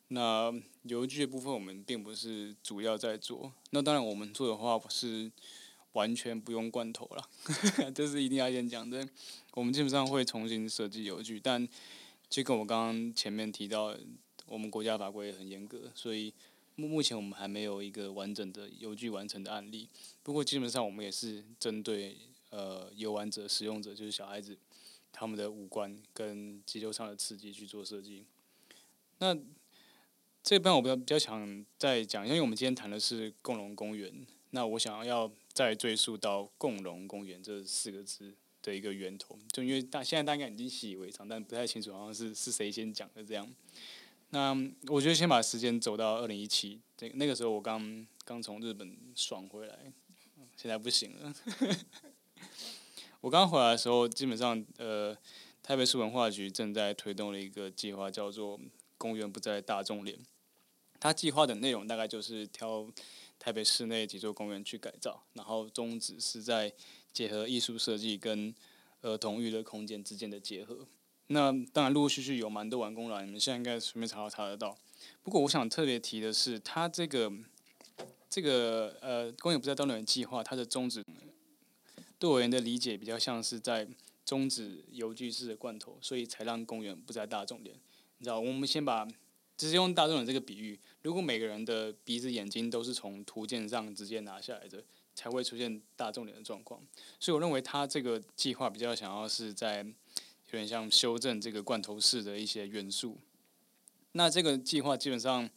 [0.10, 0.54] 那
[0.84, 3.52] 游具的部分我们并不是主要在做。
[3.72, 5.32] 那当然我们做的话是
[5.98, 7.30] 完全不用罐头了，
[7.96, 9.04] 这是一定要先讲的。
[9.56, 11.68] 我们基本上会重新设计游具，但
[12.30, 13.98] 就跟我刚刚前面提到，
[14.46, 16.32] 我们国家法规也很严格，所以
[16.76, 19.90] 目目前我们还没有一个完整的游具完成的案例。
[20.22, 22.16] 不过基本上我们也是针对
[22.52, 24.56] 呃游玩者、使用者，就是小孩子。
[25.20, 28.24] 他们的五官跟肌肉上的刺激去做设计。
[29.18, 29.36] 那
[30.44, 34.14] 这边我比较比较想再讲，因为我们今天谈的是共荣公园，
[34.52, 43.48] 那我想要再追溯到共荣公园这四个字的一个源头，就因为大现在大概已经习以为常，但不太清楚好像是是谁先讲的这样。
[44.30, 44.54] 那
[44.88, 49.92] 我觉得先把时间走到二零一七，那那个时候我刚刚从日本爽回来，
[50.56, 51.34] 现在不行了。
[53.22, 55.18] 我刚回来的时候，基本上呃，
[55.64, 58.60] 台北市文化局正在推动了一个计划，叫做
[58.98, 60.18] “公园不再大众脸”。
[61.00, 62.88] 它计划的内容大概就是挑
[63.48, 66.70] 台北市内几座公园去改造，然后宗旨是在
[67.14, 68.54] 结合艺术设计跟
[69.04, 70.86] 儿童娱乐空间之间的结合。
[71.28, 74.78] 那当然陆陆续续有蛮多完工了，你们现在应该随便查都查得到。
[75.24, 77.32] 不过我想特别提的是，它这个
[78.30, 81.02] 这个呃公园不再大众脸计划，它的宗旨
[82.20, 83.88] 对我人的理解比较像是在
[84.26, 87.78] 终止邮局式的罐头，所以才让公园不再大众脸。
[88.18, 89.08] 你知道，我们先把。
[89.58, 94.84] 只是用大众脸这个比喻，如果每个人的鼻子、眼睛都是从图鉴上直接拿下来的，
[95.16, 96.80] 才会出现大众脸的状况。
[97.20, 103.18] 所以我认为他这个计划比较想要是在有点像修正这个罐头式的一些元素。
[104.12, 105.50] 那这个计划基本上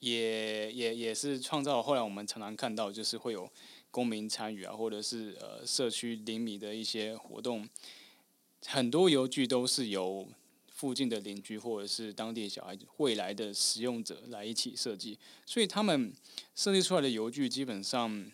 [0.00, 3.48] 也也也是创造后来我们常常看到，就是会有
[3.92, 7.68] 公民参与啊，或者是呃社区邻里的一些活动，
[8.66, 10.26] 很多游具都是由。
[10.76, 16.12] 附近的邻居或者是当地小孩未来的使用者来一起设计，所以他们
[16.54, 18.30] 设计出来的游具基本上，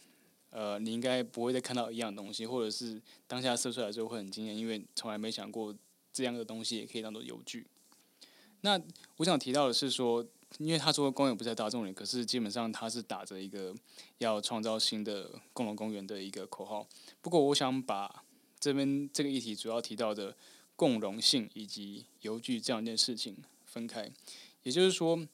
[0.51, 5.73] 呃，你应该不会再看到一样东西，或者是当下设出来的时候会很惊艳，因为从来没想过
[6.13, 7.65] 这样的东西也可以当做游具。
[8.63, 8.77] 那
[9.19, 10.27] 我想提到的是说，
[10.59, 13.73] 因为他说公园不在大众脸，可是基本上他是打着一个
[14.19, 16.85] 要创造新的共同公园的一个口号。
[17.21, 18.25] 不过我想把
[18.59, 20.35] 这边这个议题主要提到的。
[20.83, 24.11] 共荣性以及游具这样一件事情分开，
[24.65, 25.25] 也就是说，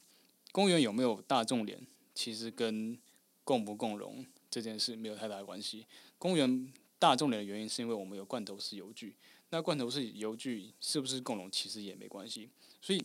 [0.53, 1.81] 公园有没有大众脸，
[2.15, 2.99] 其实跟
[3.45, 5.87] 共不共荣这件事没有太大的关系。
[6.19, 9.17] 公园大众脸的原因是因为我们有罐头式游具，
[9.49, 12.51] 那罐头式游具是不是共荣，其实也没关系。
[12.83, 13.03] 所以，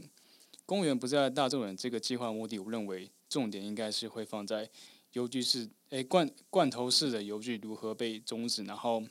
[0.65, 4.69] 公园不在大众脸这个计划目的，我认为重点应该是会放在
[5.13, 9.01] 游具式，诶罐罐头式的游具如何被终止，然后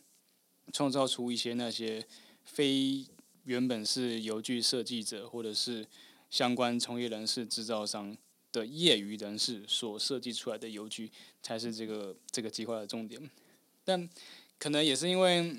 [0.70, 2.06] 创造出一些那些
[2.44, 3.06] 非。
[3.44, 5.86] 原本是游具设计者或者是
[6.30, 8.16] 相关从业人士、制造商
[8.52, 11.10] 的业余人士所设计出来的游具，
[11.42, 13.20] 才是这个这个计划的重点。
[13.84, 14.08] 但
[14.58, 15.54] 可能也是因为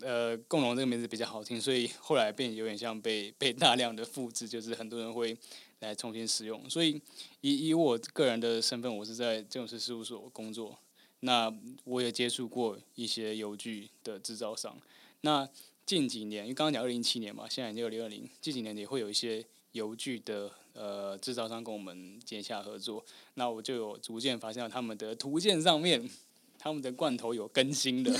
[0.00, 5.36] 呃“共荣”这个名字比较好听，所以后来变有点像被被大量的复制，就是很多人会
[5.80, 6.68] 来重新使用。
[6.70, 7.00] 所以
[7.42, 10.78] 以以我个人的身份，我是在建筑师事务所工作，
[11.20, 14.80] 那我也接触过一些游具的制造商，
[15.20, 15.48] 那。
[15.86, 26.10] 近几年，因为刚刚讲二零一七年嘛，现在已经二零二零，近几年也会有一些油具的呃制造商跟我们接洽合作，那我就有逐渐发现他们的图鉴上面，
[26.58, 28.12] 他们的罐头有更新的，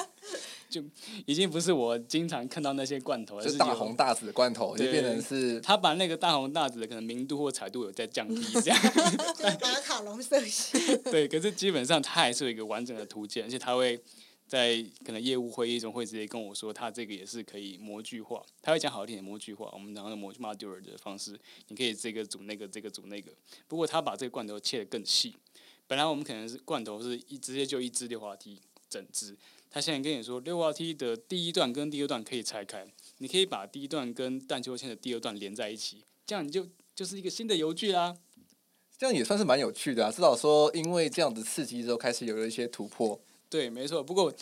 [0.68, 0.84] 就
[1.24, 8.78] 已经不是我经常看到那些罐头，是大红大紫的罐头，就变成是他把那个大红大紫的可能明度或彩度有在降低这样，
[9.62, 10.76] 马卡龙色系，
[11.10, 13.98] 对，可是基本上它还是有一个完整的图鉴，而且它会。
[14.46, 21.36] 在可能业务会议中会直接跟我说，他这个也是可以模具化，他会讲好一点的模具化，我们然后用模具 modular 的方式，
[21.68, 23.32] 你可以这个组那个，这个组那个。
[23.66, 25.34] 不过他把这个罐头切得更细，
[25.88, 29.36] 本来我们可能是罐头是一直接就一支溜滑梯整支，
[29.68, 32.86] 他现在跟你说溜滑梯的第一段跟第二段可以拆开，
[33.18, 38.16] 你可以把第一段跟荡秋千的第二段连在一起，这样你就就是一个新的游具啦。
[38.96, 43.20] 这样也算是蛮有趣的啊，至少说因为这样子刺激之后开始有了一些突破。
[43.48, 44.02] 对，没错。
[44.02, 44.32] 不过，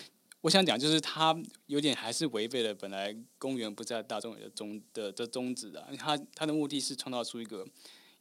[0.40, 1.36] 我想讲就是，它
[1.66, 5.86] 有点还是违背了本来公园不在大众的宗的的宗旨的。
[5.98, 7.66] 它它的目的是创造出一个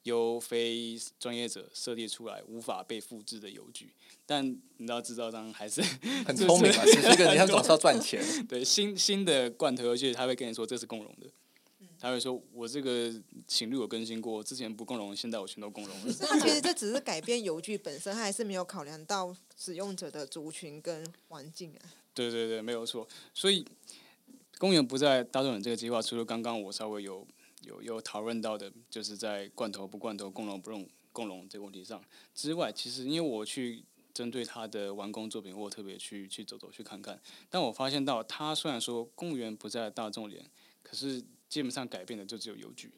[0.03, 3.93] 由非专业者设计出来无法被复制的邮局。
[4.25, 4.45] 但
[4.77, 5.81] 你知道，制造商还是
[6.25, 8.21] 很聪明嘛，其实这个 你看总是要赚钱。
[8.47, 11.27] 对，新新的罐头游具，他会跟你说这是共荣的。
[12.03, 13.09] 他会说：“我这个
[13.47, 16.13] 情侣有更新过，之前不共荣，现在我全都共荣了。
[16.19, 21.79] ”那其实这只是改变邮具本身，他还是没有考量到使用者的族群跟环境啊。
[22.13, 23.07] 对对对，没有错。
[23.33, 23.65] 所以，
[24.57, 27.25] 公园不在大众脸这个计划，除了刚刚我稍微有
[27.61, 32.03] 有有讨论到的，就是在罐头不罐头、共荣不用共荣这个问题上
[32.35, 33.81] 之外，其实因为我去
[34.13, 37.17] 针对他的完工作品，我特别去去走走去看看，
[37.49, 40.45] 但我发现到他虽然说公园不在大众脸，
[40.81, 41.23] 可是。
[41.53, 42.91] 基本上改变的就只有邮局，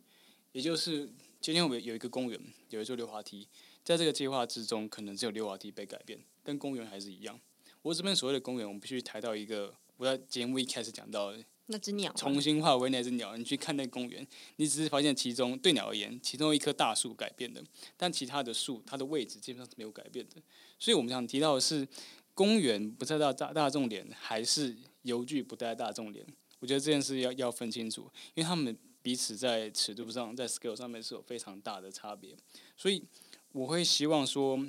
[0.53, 2.39] 也就是今天我们有一个公园，
[2.69, 3.45] 有一座溜滑梯，
[3.83, 7.37] 在这个计划之中，可能只有溜滑梯被改变，跟公园还是一样。
[7.81, 11.33] 我这边所谓的公园，我们必须抬到一个，我在节目一开始讲到，
[11.65, 13.35] 那只鸟重新化为那只鸟。
[13.35, 14.25] 你去看那公园，
[14.55, 17.61] 你只是发现其中对鸟而言，其中一棵大树改变了，
[17.97, 20.41] 但其他的树它的位置基本上是没有改变的。
[20.79, 21.85] 所以我们想提到的是，
[22.33, 26.25] 公园不在大大大众脸，还是邮局不在大众脸？
[26.65, 32.35] 我觉得这件事要要分清楚，因为他们彼此在尺度上，在 scale 上面是有非常大的差别。
[32.75, 33.03] 所以
[33.51, 34.59] 我会希望说，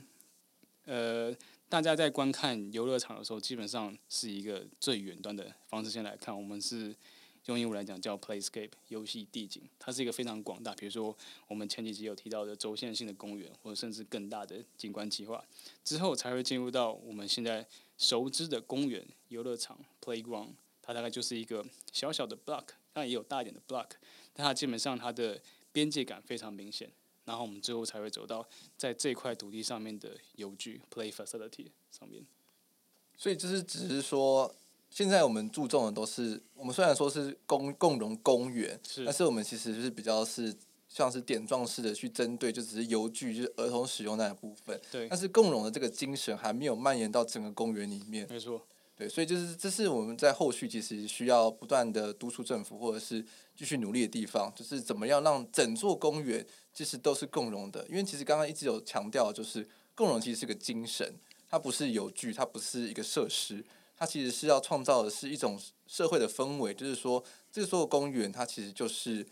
[0.85, 1.35] 呃。
[1.69, 5.91] 大家在观看游乐场的时候，基本上是一个最远端的方式。
[5.91, 6.95] 先来看，我们是
[7.47, 10.73] 用英文来讲叫 Playscape 游戏地景，它是一个非常广大。
[10.77, 11.17] 比如说，
[11.49, 15.45] 我们前几集有提到的轴线性的公园，或者甚至更大的景观计划，
[15.83, 17.67] 之后才会进入到我们现在
[17.99, 20.51] 熟知的公园游乐场 Playground。
[20.87, 23.89] 它大概就是一个小小的 block，当然也有大一点的 block，
[24.33, 25.41] 但它基本上它的
[25.73, 26.89] 边界感非常明显。
[27.25, 32.25] 然后我们最后才会走到在这块土地上面的游具 play facility 上面。
[33.17, 34.55] 所以就是只是说，
[34.91, 40.55] 现在我们注重的都是，我们虽然说是公共融公园，是但是我们其实就是比较是
[40.89, 44.81] 像是点状式的去针对，就只是游具，就是儿童使用那个部分。
[44.93, 45.09] 对。
[45.09, 48.25] 但是共融的这个精神还没有蔓延到整个公园里面。
[48.31, 48.65] 没错。
[48.97, 53.23] 对，所以就是这是我们在后续其实需要不断的督促政府，或者是
[53.55, 57.87] 继续努力的地方，就是怎么样让整座公园其实都是共融的。
[57.91, 61.15] 因为其实刚刚一直有强调，就是共融其实是个精神，
[61.47, 63.63] 它不是游具，它不是一个设施，
[63.99, 67.23] 它其实是要创造的是一种社会的氛围，就是说
[67.53, 69.23] 这座公园它其实就是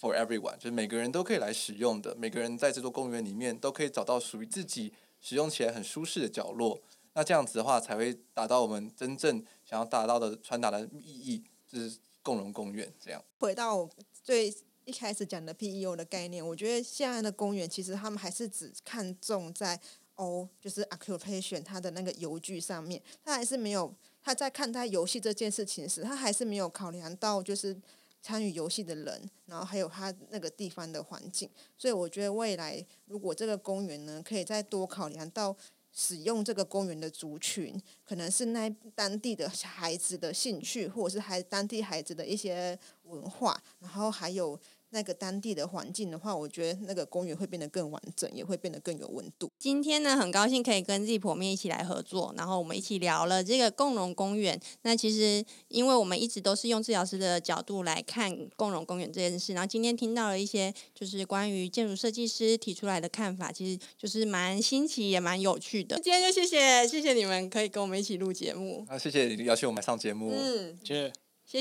[0.00, 6.80] for everyone，就是每个人都可以来使用的，每个人在这座公园里面都可以找到属于自己使用起来很舒适的角落。
[7.14, 13.24] 那这样子的话，才会达到我们真正想要达到的传达的意义，就是共荣公园这样。
[13.38, 13.88] 回到
[14.22, 14.52] 最
[14.84, 19.80] 一开始讲的 PEO 的概念，我觉得现在的公园其实他们还是只看重在
[20.16, 27.76] O，就是 occupation 它的那个游具上面，他还是没有他在看待游戏这件事情时，他还是没有考量到就是
[28.20, 31.48] 参与游戏的人，然后还有他那个地方的环境。
[31.78, 35.56] 所以我觉得未来如果这个公园呢，可以再多考量到。
[35.94, 44.60] 使用这个公园的族群，可能是那当地的孩子的兴趣，或者是还当地孩子的一些文化，然后还有。
[44.94, 49.50] 那个当地的环境的话，我觉得那个公园会变得更完整，也会变得更有温度。
[49.58, 54.58] 今天呢，很高兴可以跟 Zip 面一起来合作，然后我们一起聊了这个共荣公园。
[54.82, 65.98] 那其实，因为我们一直都是用治疗师的角度来看共荣公园这件事，然后今天听到了一些就是关于建筑设计师提出来的看法，其实就是蛮新奇也蛮有趣的。
[65.98, 68.86] 今天就谢谢谢谢你们可以跟我们一起录节目。
[68.88, 70.32] 啊，谢谢你邀请我们上节目。
[70.32, 71.10] 嗯，谢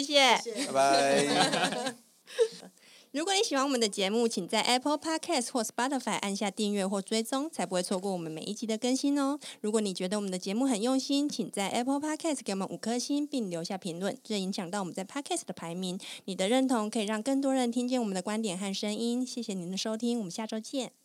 [0.03, 1.95] 谢，谢谢拜拜。
[3.13, 9.37] 如果你喜欢我们的节目，请在 Apple Podcast 或 Spotify 按下订阅或追踪，才不会错过我们每一集的更新哦。
[9.61, 15.99] 如果你觉得我们的节目很用心，请在 Apple Podcast 给我们五颗星，并留下评论，这影响到我们在 Podcast 的排名。
[16.25, 19.23] 你的认同可以让更多人听见我们的观点和声音。
[19.23, 21.02] 谢谢您的收听，我们下周见。